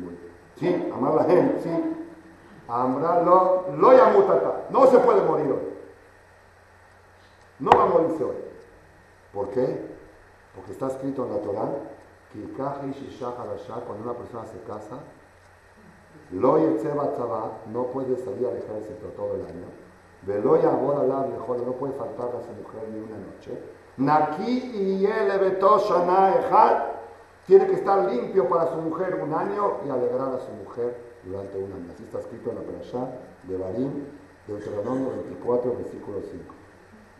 [0.00, 0.18] muy...
[0.56, 1.70] Sí, amar la gente, sí.
[2.66, 4.66] Ambrano lo yamutata.
[4.70, 5.68] No se puede morir hoy.
[7.60, 8.36] No va a morirse hoy.
[9.32, 9.97] ¿Por qué?
[10.58, 11.70] Porque está escrito en la Torah
[12.32, 12.52] que
[13.86, 14.98] cuando una persona se casa,
[16.32, 16.58] lo
[17.72, 19.66] no puede salir al ejército todo el año.
[20.22, 23.56] Veloya ahora mejor no puede faltar a su mujer ni una noche.
[23.98, 25.06] Naki y
[27.46, 31.56] tiene que estar limpio para su mujer un año y alegrar a su mujer durante
[31.56, 31.92] un año.
[31.94, 33.10] Así está escrito en la Perashá
[33.44, 34.04] de Barim,
[34.48, 36.54] Deuteronomio 24, versículo 5.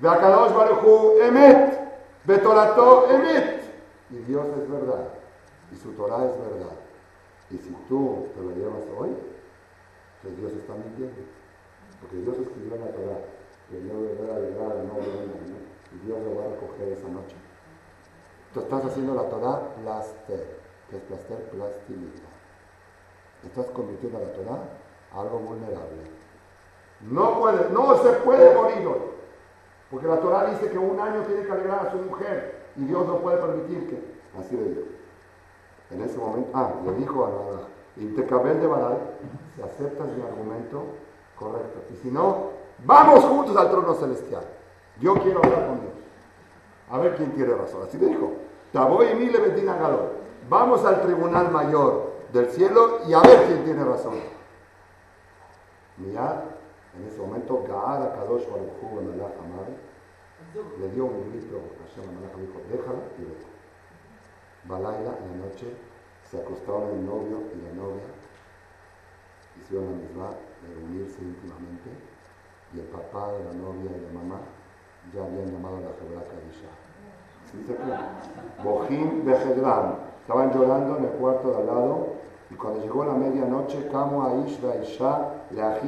[0.01, 1.89] Veakadosh Baruchu Emet,
[2.35, 3.59] Emet.
[4.11, 5.09] Y Dios es verdad,
[5.73, 6.77] y su Torah es verdad.
[7.51, 9.11] Y si tú te lo llevas hoy,
[10.23, 11.23] pues Dios está mintiendo.
[12.01, 13.21] Porque Dios escribió la Torah
[13.71, 15.59] que no deberá llegar al nuevo año,
[15.93, 17.37] y Dios lo va a recoger esa noche.
[18.55, 20.59] Tú estás haciendo la Torah plaster,
[20.89, 22.29] que es plaster plastilina.
[23.45, 24.59] Estás convirtiendo a la Torah
[25.15, 26.03] algo vulnerable.
[27.03, 29.18] No puede, no se puede morir hoy.
[29.91, 33.07] Porque la Torah dice que un año tiene que alegrar a su mujer y Dios
[33.07, 34.19] no puede permitir que.
[34.39, 34.81] Así le dijo.
[35.91, 38.99] En ese momento, ah, le dijo a la Intecabel de Baral,
[39.57, 40.85] si aceptas mi argumento,
[41.37, 41.81] correcto.
[41.93, 42.51] Y si no,
[42.85, 44.45] vamos juntos al trono celestial.
[45.01, 45.93] Yo quiero hablar con Dios.
[46.91, 47.83] A ver quién tiene razón.
[47.83, 48.33] Así le dijo.
[48.73, 50.13] Taboy y Mile Betina Galor.
[50.49, 54.15] Vamos al tribunal mayor del cielo y a ver quién tiene razón.
[55.97, 56.37] Mirad,
[56.99, 59.69] en ese momento, Gaara Kadosh Baruchu Amar
[60.79, 63.47] le dio un grito a Hashem Melach dijo, déjala y vete.
[64.65, 65.67] Balaila, en la noche,
[66.25, 68.09] se acostaron el novio y la novia,
[69.61, 70.29] hicieron la misma
[70.63, 71.91] de reunirse íntimamente,
[72.75, 74.41] y el papá de la novia y la mamá
[75.15, 76.71] ya habían llamado a la Jebra Kadisha.
[77.51, 78.63] ¿Sí dice aquí?
[78.63, 79.29] Bojín.
[79.29, 82.09] Estaban llorando en el cuarto de al lado,
[82.51, 85.81] y cuando llegó la medianoche, Kamo Aish Isha, La.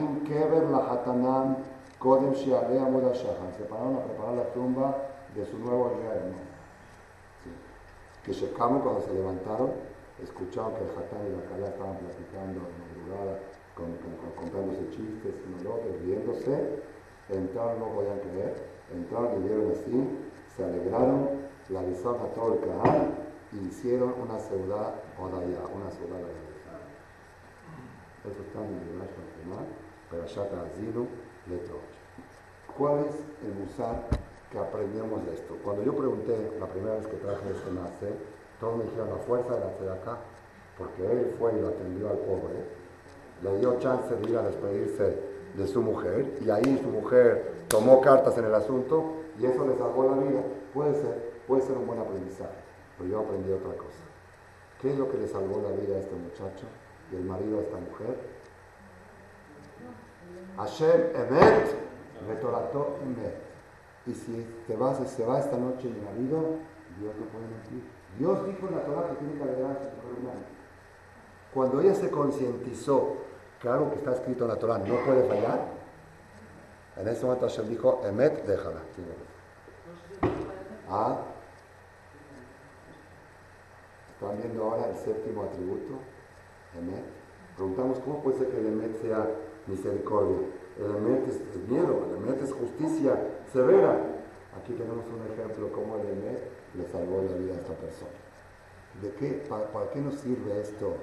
[3.56, 4.96] Se pararon a preparar la tumba
[5.34, 6.38] de su nuevo yerno.
[8.24, 9.72] Que cuando se levantaron,
[10.22, 13.38] escucharon que el Hatán y la Kalá estaban platicando en madrugada,
[13.74, 16.82] con, con, con, contándose chistes, uno otro, riéndose.
[17.28, 18.54] Entraron, no podían creer,
[18.92, 19.96] entraron y vieron así,
[20.56, 21.28] se alegraron,
[21.68, 23.14] le avisaron a todo el Kahal
[23.52, 26.49] y hicieron una ciudad Odaya, una ciudad de
[28.20, 29.64] Eso está en el Nacional,
[30.10, 31.08] pero allá Azilu,
[31.48, 32.76] letra 8.
[32.76, 34.08] ¿Cuál es el musar
[34.52, 35.56] que aprendemos de esto?
[35.64, 38.12] Cuando yo pregunté la primera vez que traje este nace,
[38.60, 40.18] todos me dijeron la fuerza de la tzedakah,
[40.76, 42.60] porque él fue y lo atendió al pobre,
[43.42, 45.18] le dio chance de ir a despedirse
[45.54, 49.78] de su mujer, y ahí su mujer tomó cartas en el asunto, y eso le
[49.78, 50.42] salvó la vida.
[50.74, 52.60] Puede ser, puede ser un buen aprendizaje,
[52.98, 54.04] pero yo aprendí otra cosa.
[54.82, 56.66] ¿Qué es lo que le salvó la vida a este muchacho
[57.10, 58.16] y el marido a esta mujer?
[60.56, 61.74] Hashem Emet,
[62.28, 63.50] Retorato Emet.
[64.06, 66.56] Y si te vas se va esta noche mi marido,
[66.98, 67.84] Dios no puede mentir.
[68.18, 70.46] Dios dijo en la Torah que tiene que alegrar a su mujer año.
[71.54, 73.16] Cuando ella se concientizó
[73.60, 75.80] que algo que está escrito en la Torah no puede fallar,
[76.96, 78.80] En ese momento Hashem dijo, Emet, déjala.
[80.90, 81.16] ¿Ah?
[84.12, 85.94] ¿Están viendo ahora el séptimo atributo?
[86.78, 87.04] Emet.
[87.56, 89.28] Preguntamos, ¿cómo puede ser que el Emet sea
[89.66, 90.38] misericordia?
[90.78, 93.20] El Emet es, miedo, el Emet es justicia
[93.52, 93.98] severa.
[94.56, 96.42] Aquí tenemos un ejemplo cómo el Emet
[96.74, 98.12] le salvó la vida a esta persona.
[99.02, 100.94] ¿De qué, para, para qué nos sirve esto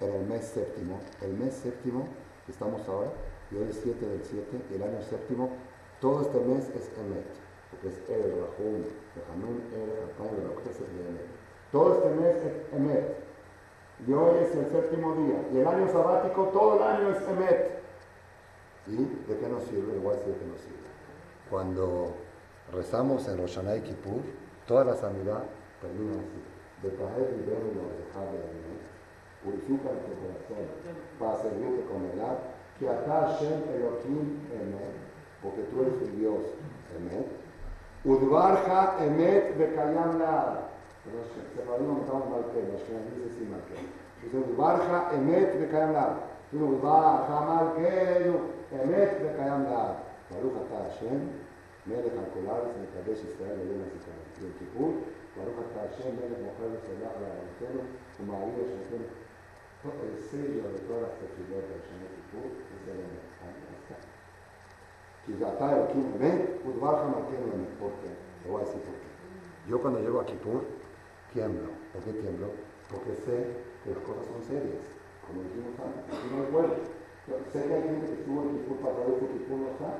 [0.00, 1.00] en el mes séptimo?
[1.20, 2.08] El mes séptimo,
[2.48, 3.12] estamos ahora,
[3.50, 5.50] y hoy es 7 del 7, y el año séptimo,
[6.00, 7.26] todo este mes es Emet,
[7.70, 8.82] porque es El, Rahum,
[9.32, 11.26] Hanun, El, Hatay, lo que es de Emet.
[11.72, 13.27] Todo este mes es Emet,
[14.06, 17.78] y hoy es el séptimo día, y el año sabático, todo el año es Emet.
[18.86, 19.96] ¿Y de qué nos sirve?
[19.96, 20.88] Igual sí de qué nos sirve.
[21.50, 22.14] Cuando
[22.72, 24.22] rezamos en Rosh Hashanah y Kippur,
[24.66, 25.44] toda la sanidad
[25.80, 26.42] termina así.
[26.82, 27.74] De caer y ver y
[28.06, 28.88] dejar de Emet.
[29.42, 30.66] Purifica tu corazón
[31.18, 32.18] para servirte con el
[32.78, 34.94] que acá Hashem Elohim Emet,
[35.42, 36.42] porque tú eres el Dios
[36.96, 37.26] Emet,
[38.04, 40.18] Udvarja Emet Bekayam
[41.54, 43.82] ספר היום נקרא מלכה, אשכנזי זה סימלכה.
[44.24, 44.42] וזהו
[44.74, 46.12] לך אמת וקיים לעד.
[46.50, 48.38] כאילו ברך מלכנו
[48.72, 49.94] אמת וקיים לעד.
[50.30, 51.18] ברוך אתה השם,
[51.86, 54.18] מלך על כל הארץ, מקדש ישראל ללב הזיכרון.
[54.42, 54.94] יום כיפור,
[55.36, 57.80] ברוך אתה השם, מלך מוכר וצלח לארצנו,
[58.20, 59.04] ומעליב את שנינו.
[60.30, 63.48] סג'ר וכל הספירות בשני כיפור, וזה לא נכון.
[65.26, 67.68] כי זה אתה אלוקים אמת, ודברך מלכנו אמת.
[67.80, 68.10] אוקיי,
[68.44, 68.70] זה וואי כן.
[68.70, 68.94] סיפור.
[68.94, 69.70] כן.
[69.70, 70.60] יוקנה יבוא הכיפור.
[71.32, 71.70] Tiemblo.
[71.92, 72.48] ¿Por qué tiemblo?
[72.90, 73.36] Porque sé
[73.84, 74.84] que las cosas son serias.
[75.26, 76.74] Como dijimos antes, aquí no bueno.
[77.52, 79.90] Sé que hay gente que estuvo en Kippur pasado y Kippur no está.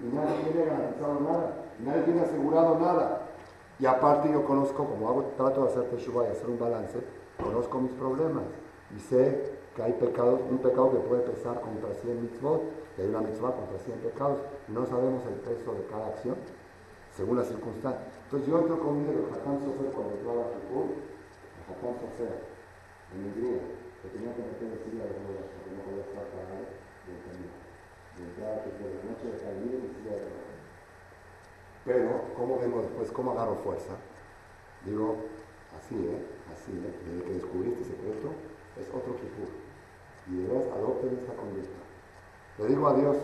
[0.00, 1.46] Y nadie tiene garantizado nada.
[1.80, 3.30] Nadie tiene asegurado nada.
[3.78, 7.00] Y aparte yo conozco, como hago, trato de hacer teshuva y hacer un balance,
[7.42, 8.44] conozco mis problemas
[8.94, 12.62] y sé que hay pecados, un pecado que puede pesar contra 100 mitzvot,
[12.98, 14.38] y hay una mitzvah contra 100 pecados,
[14.68, 16.36] no sabemos el peso de cada acción,
[17.16, 18.19] según la circunstancia.
[18.30, 22.46] Entonces yo entro conmigo el Hakam Sofer cuando entraba a Kippur, el Hakam Sofer,
[23.10, 26.30] en mi griego, que tenía que meter el silla de ruedas, porque no podía estar
[26.30, 27.58] parado de camino.
[28.14, 30.62] De entrada que fue de noche de caer y silla de ruedas.
[31.82, 33.10] Pero, ¿cómo vengo después?
[33.10, 33.98] ¿Cómo agarro fuerza?
[34.86, 35.26] Digo,
[35.74, 36.22] así, ¿eh?
[36.54, 36.94] Así, ¿eh?
[37.02, 38.30] Desde que descubrí este secreto,
[38.78, 39.50] es otro Kipur.
[40.30, 41.82] Y de verdad adopten esta conducta.
[42.62, 43.16] Le digo a Dios,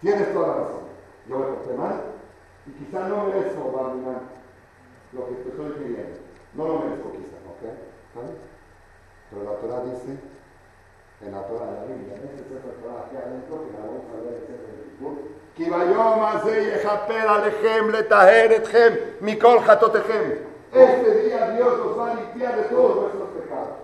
[0.00, 0.88] tienes toda la razón.
[1.28, 2.16] Yo me porté mal
[2.64, 4.37] y quizá no merezco, Barminan,
[5.13, 6.19] lo que te estoy pidiendo.
[6.53, 7.63] No lo merezco quizá, ¿ok?
[8.13, 8.37] ¿Sabes?
[9.29, 10.17] Pero la Torah dice,
[11.21, 14.05] en la Torah de la Biblia, en este de Torah aquí adentro, que la vamos
[14.11, 15.15] a ver el Sefer de Kipur,
[15.55, 20.29] כי ביום הזה יכפר עליכם לטהר אתכם מכל חטאותיכם.
[20.73, 23.83] Este día Dios os va a limpiar de todos vuestros pecados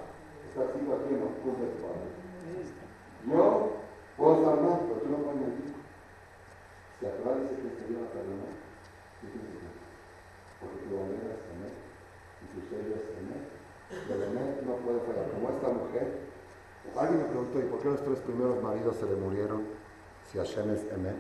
[0.50, 2.10] está haciendo aquí en los de Padre.
[3.30, 3.70] Yo
[4.18, 5.76] puedo estar mal, pero tú no puedes mentir.
[7.00, 8.12] Si la Torah dice que se iba a
[10.85, 11.77] porque tu bandera es Emet
[12.43, 13.45] y tu sello es Emet.
[14.11, 15.31] El Emet no puede fallar.
[15.33, 16.07] Como esta mujer,
[16.97, 19.65] alguien me preguntó, ¿y por qué los tres primeros maridos se le murieron
[20.31, 21.17] si Hashem es Emet?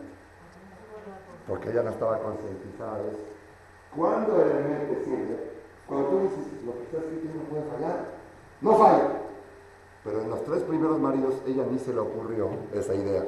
[1.48, 3.24] Porque ella no estaba concientizada de eso.
[3.94, 5.54] ¿Cuándo el Emet te sirve?
[5.86, 8.04] Cuando tú dices, lo que está escrito no puede fallar.
[8.60, 9.10] No falla.
[10.04, 13.24] Pero en los tres primeros maridos ella ni se le ocurrió esa idea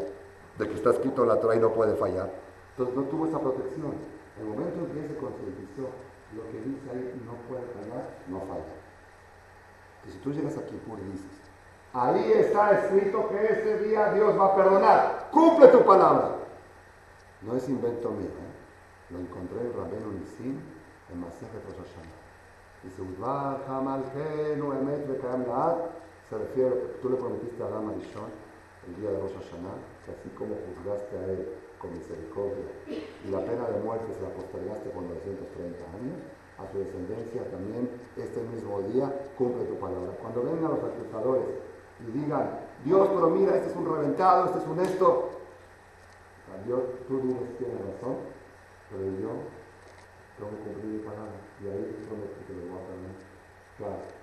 [0.59, 2.31] de que está escrito en la Torah y no puede fallar.
[2.73, 3.93] Entonces no tuvo esa protección.
[4.37, 5.89] En el momento en que se concientizó,
[6.35, 8.75] lo que dice ahí no puede fallar, no falla.
[10.07, 10.81] Y si tú llegas aquí y
[11.13, 11.41] dices,
[11.93, 16.39] ahí está escrito que ese día Dios va a perdonar, cumple tu palabra.
[17.43, 18.57] No es invento mío, ¿eh?
[19.11, 20.59] lo encontré en Rabenu Nisim
[21.13, 21.95] en Masejet Rosh.
[22.83, 23.67] Dice, Emet
[26.29, 28.31] se refiere a lo que tú le prometiste a Adán Arishon
[28.89, 31.49] el día de Rosh Hashanah, que así como juzgaste a él
[31.79, 36.19] con misericordia y la pena de muerte se la postergaste por 930 años,
[36.59, 40.13] a su descendencia también este mismo día cumple tu palabra.
[40.21, 41.45] Cuando vengan los acusadores
[42.01, 45.31] y digan, Dios, pero mira, este es un reventado, este es un esto,
[46.65, 48.17] Dios, tú dices que tiene razón,
[48.91, 49.31] pero yo
[50.39, 53.15] tengo que cumplir mi palabra y ahí donde te lo voy a perder.
[53.77, 54.16] Claro.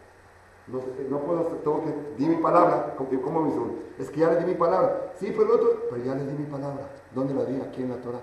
[0.67, 3.75] No, no puedo, tengo que, di mi palabra, ¿cómo me hizo?
[3.99, 5.11] Es que ya le di mi palabra.
[5.15, 6.87] Sí, pero el otro, pero ya le di mi palabra.
[7.13, 7.59] ¿Dónde la di?
[7.59, 8.21] Aquí en la Torah.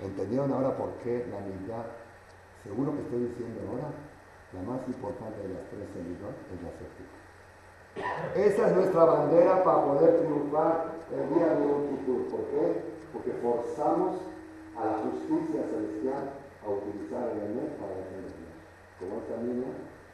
[0.00, 1.84] ¿Entendieron ahora por qué la mitad?
[2.64, 3.92] Seguro que estoy diciendo ahora,
[4.52, 7.12] la más importante de las tres semillas es la séptima.
[8.34, 12.26] Esa es nuestra bandera para poder triunfar el día de Yom Kippur.
[12.32, 12.82] ¿Por qué?
[13.12, 14.16] Porque forzamos
[14.74, 16.32] a la justicia celestial
[16.64, 18.56] a utilizar el Emet para defendernos.
[18.98, 19.68] Como esta niña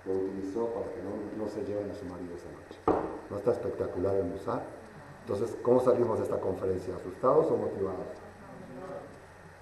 [0.06, 3.04] lo utilizó para que no, se lleven a su marido esa noche.
[3.28, 4.62] ¿No está espectacular el Musar?
[5.22, 6.94] Entonces, ¿cómo salimos de esta conferencia?
[6.96, 8.06] ¿Asustados o motivados?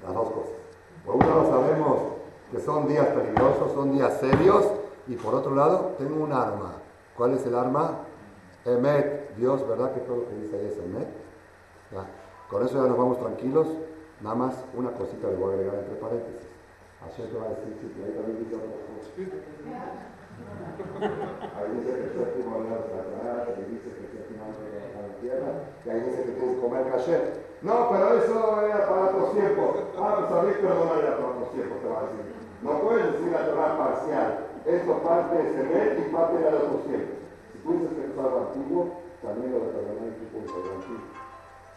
[0.03, 0.53] Las dos cosas.
[1.05, 1.99] Por un lado sabemos
[2.51, 4.65] que son días peligrosos, son días serios,
[5.09, 6.75] y por otro lado tengo un arma.
[7.17, 8.05] ¿Cuál es el arma?
[8.65, 11.09] Emet, Dios, ¿verdad que todo lo que dice ahí es Emet?
[12.51, 13.67] Con eso ya nos vamos tranquilos.
[14.21, 16.49] Nada más una cosita le voy a agregar entre paréntesis.
[17.05, 20.18] Ayer te va a decir, si ahí también dice otra cosa.
[20.99, 25.15] Ahí dice que el séptimo de la Satanás, ahí dice que el séptimo de la
[25.21, 25.51] tierra,
[25.85, 27.19] y ahí dice que tienes que comer caché.
[27.63, 29.71] No, pero eso era para otros tiempos.
[29.99, 32.23] Ah, pues a mí perdona era para otros tiempos, te va a decir.
[32.63, 34.47] No puedes decir la Torah parcial.
[34.67, 37.19] Esto parte de Semet y parte de otros tiempos.
[37.53, 38.81] Si tú dices que es algo antiguo,
[39.23, 41.07] también lo de el tipo de antiguo.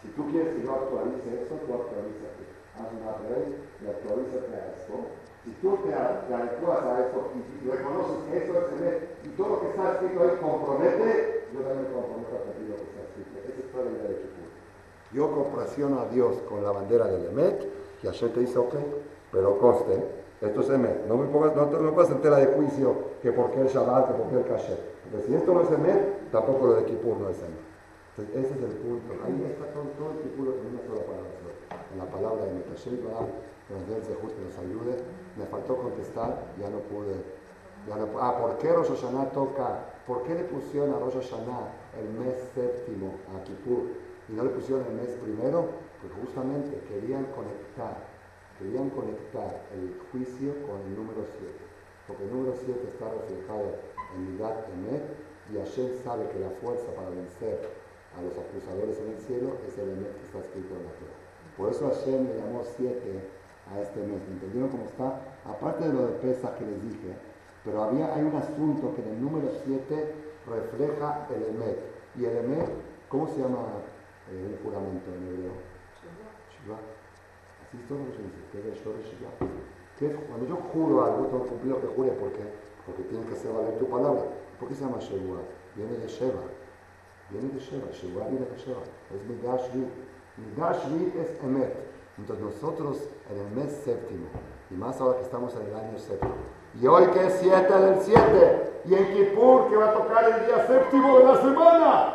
[0.02, 2.42] Si tú quieres que yo actualice eso, tú actualízate.
[2.74, 4.94] Haz un upgrade y actualízate a esto.
[5.44, 9.60] Si tú te, adecuas a esto y, reconoces que eso es Emet y todo lo
[9.60, 13.34] que está escrito ahí compromete, yo también me comprometo a pedir lo que está escrito.
[13.42, 14.48] Esa es toda la idea de Kippur.
[15.12, 17.66] Yo compraciono a Dios con la bandera del Emet
[18.02, 18.74] y ayer te dice, ok,
[19.32, 19.98] pero coste,
[20.40, 21.06] esto es Emet.
[21.06, 24.14] No me pongas, no, no puedes tela de juicio que por qué el Shabbat, que
[24.14, 24.78] por qué el Kasher.
[25.10, 27.72] Porque si esto no es Emet, tampoco lo de Kippur no es Emet.
[28.14, 29.12] Entonces, ese es el punto.
[29.26, 31.32] Ahí está todo, todo el título en una sola palabra.
[31.92, 32.04] En la
[32.90, 34.96] de que nos el que nos ayude.
[35.36, 37.14] Me faltó contestar, ya no pude.
[38.20, 39.86] Ah, ¿por qué Rosh Hashanah toca?
[40.06, 43.90] ¿Por qué le pusieron a Rosh Hashanah el mes séptimo a Kippur
[44.28, 45.66] y no le pusieron el mes primero?
[46.00, 47.96] Pues justamente querían conectar,
[48.58, 51.52] querían conectar el juicio con el número 7.
[52.08, 53.78] Porque el número 7 está reflejado
[54.14, 55.02] en Midat Emet
[55.52, 57.70] y Hashem sabe que la fuerza para vencer
[58.18, 61.21] a los acusadores en el cielo es el mes que está escrito en la Torah.
[61.56, 63.28] Por eso Hashem le llamó siete
[63.72, 64.20] a este mes.
[64.28, 65.20] ¿Entendieron cómo está?
[65.44, 67.14] Aparte de lo de pesas que les dije,
[67.64, 70.14] pero había, hay un asunto que en el número 7
[70.46, 71.78] refleja el Emet.
[72.18, 72.68] Y el Emet,
[73.08, 73.64] ¿cómo se llama
[74.30, 75.52] eh, el juramento en hebreo?
[76.50, 76.78] Shiva.
[77.62, 79.30] Así es todo lo que se dice, que es Shiva.
[80.28, 82.10] Cuando yo juro algo, tengo que cumplir lo que jure.
[82.12, 82.42] ¿Por qué?
[82.86, 84.22] Porque tiene que ser valer tu palabra.
[84.58, 85.38] ¿Por qué se llama Sheva?
[85.76, 86.42] Viene de Sheva.
[87.30, 88.82] Viene de Sheva, Sheva viene de Sheva.
[89.14, 89.86] Es Midash Vid.
[90.36, 91.92] Midash Vid es Emet.
[92.18, 92.98] Entonces nosotros
[93.30, 94.26] en el mes séptimo,
[94.70, 96.34] y más ahora que estamos en el año séptimo,
[96.80, 100.46] y hoy que es 7 del 7, y en Kippur que va a tocar el
[100.46, 102.14] día séptimo de la semana,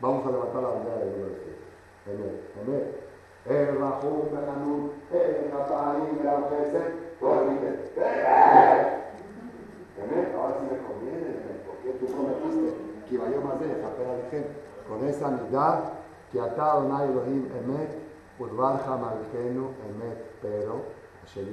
[0.00, 1.58] vamos a levantar la bandera del número 7.
[2.06, 3.02] Emet, Emet.
[3.44, 7.90] El Rahum, el Hanun, el el Abeset, todo el Emet,
[10.36, 11.28] ahora sí me conviene,
[11.66, 12.68] porque tú prometiste
[13.08, 13.66] que vaya más de
[14.88, 16.01] con esa mitad
[16.32, 17.90] que atado Adonai Elohim Emet,
[18.38, 20.80] Urbarja Malkenu Emet, pero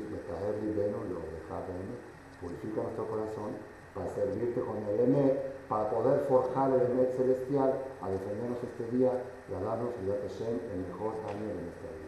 [0.09, 1.99] Metaher Libeno lo deja Emet,
[2.39, 3.51] purifica nuestro corazón
[3.93, 9.11] para servirte con el Emet, para poder forjar el Emet celestial, a defendernos este día
[9.49, 9.91] y a darnos,
[10.71, 12.07] el mejor año de nuestra vida.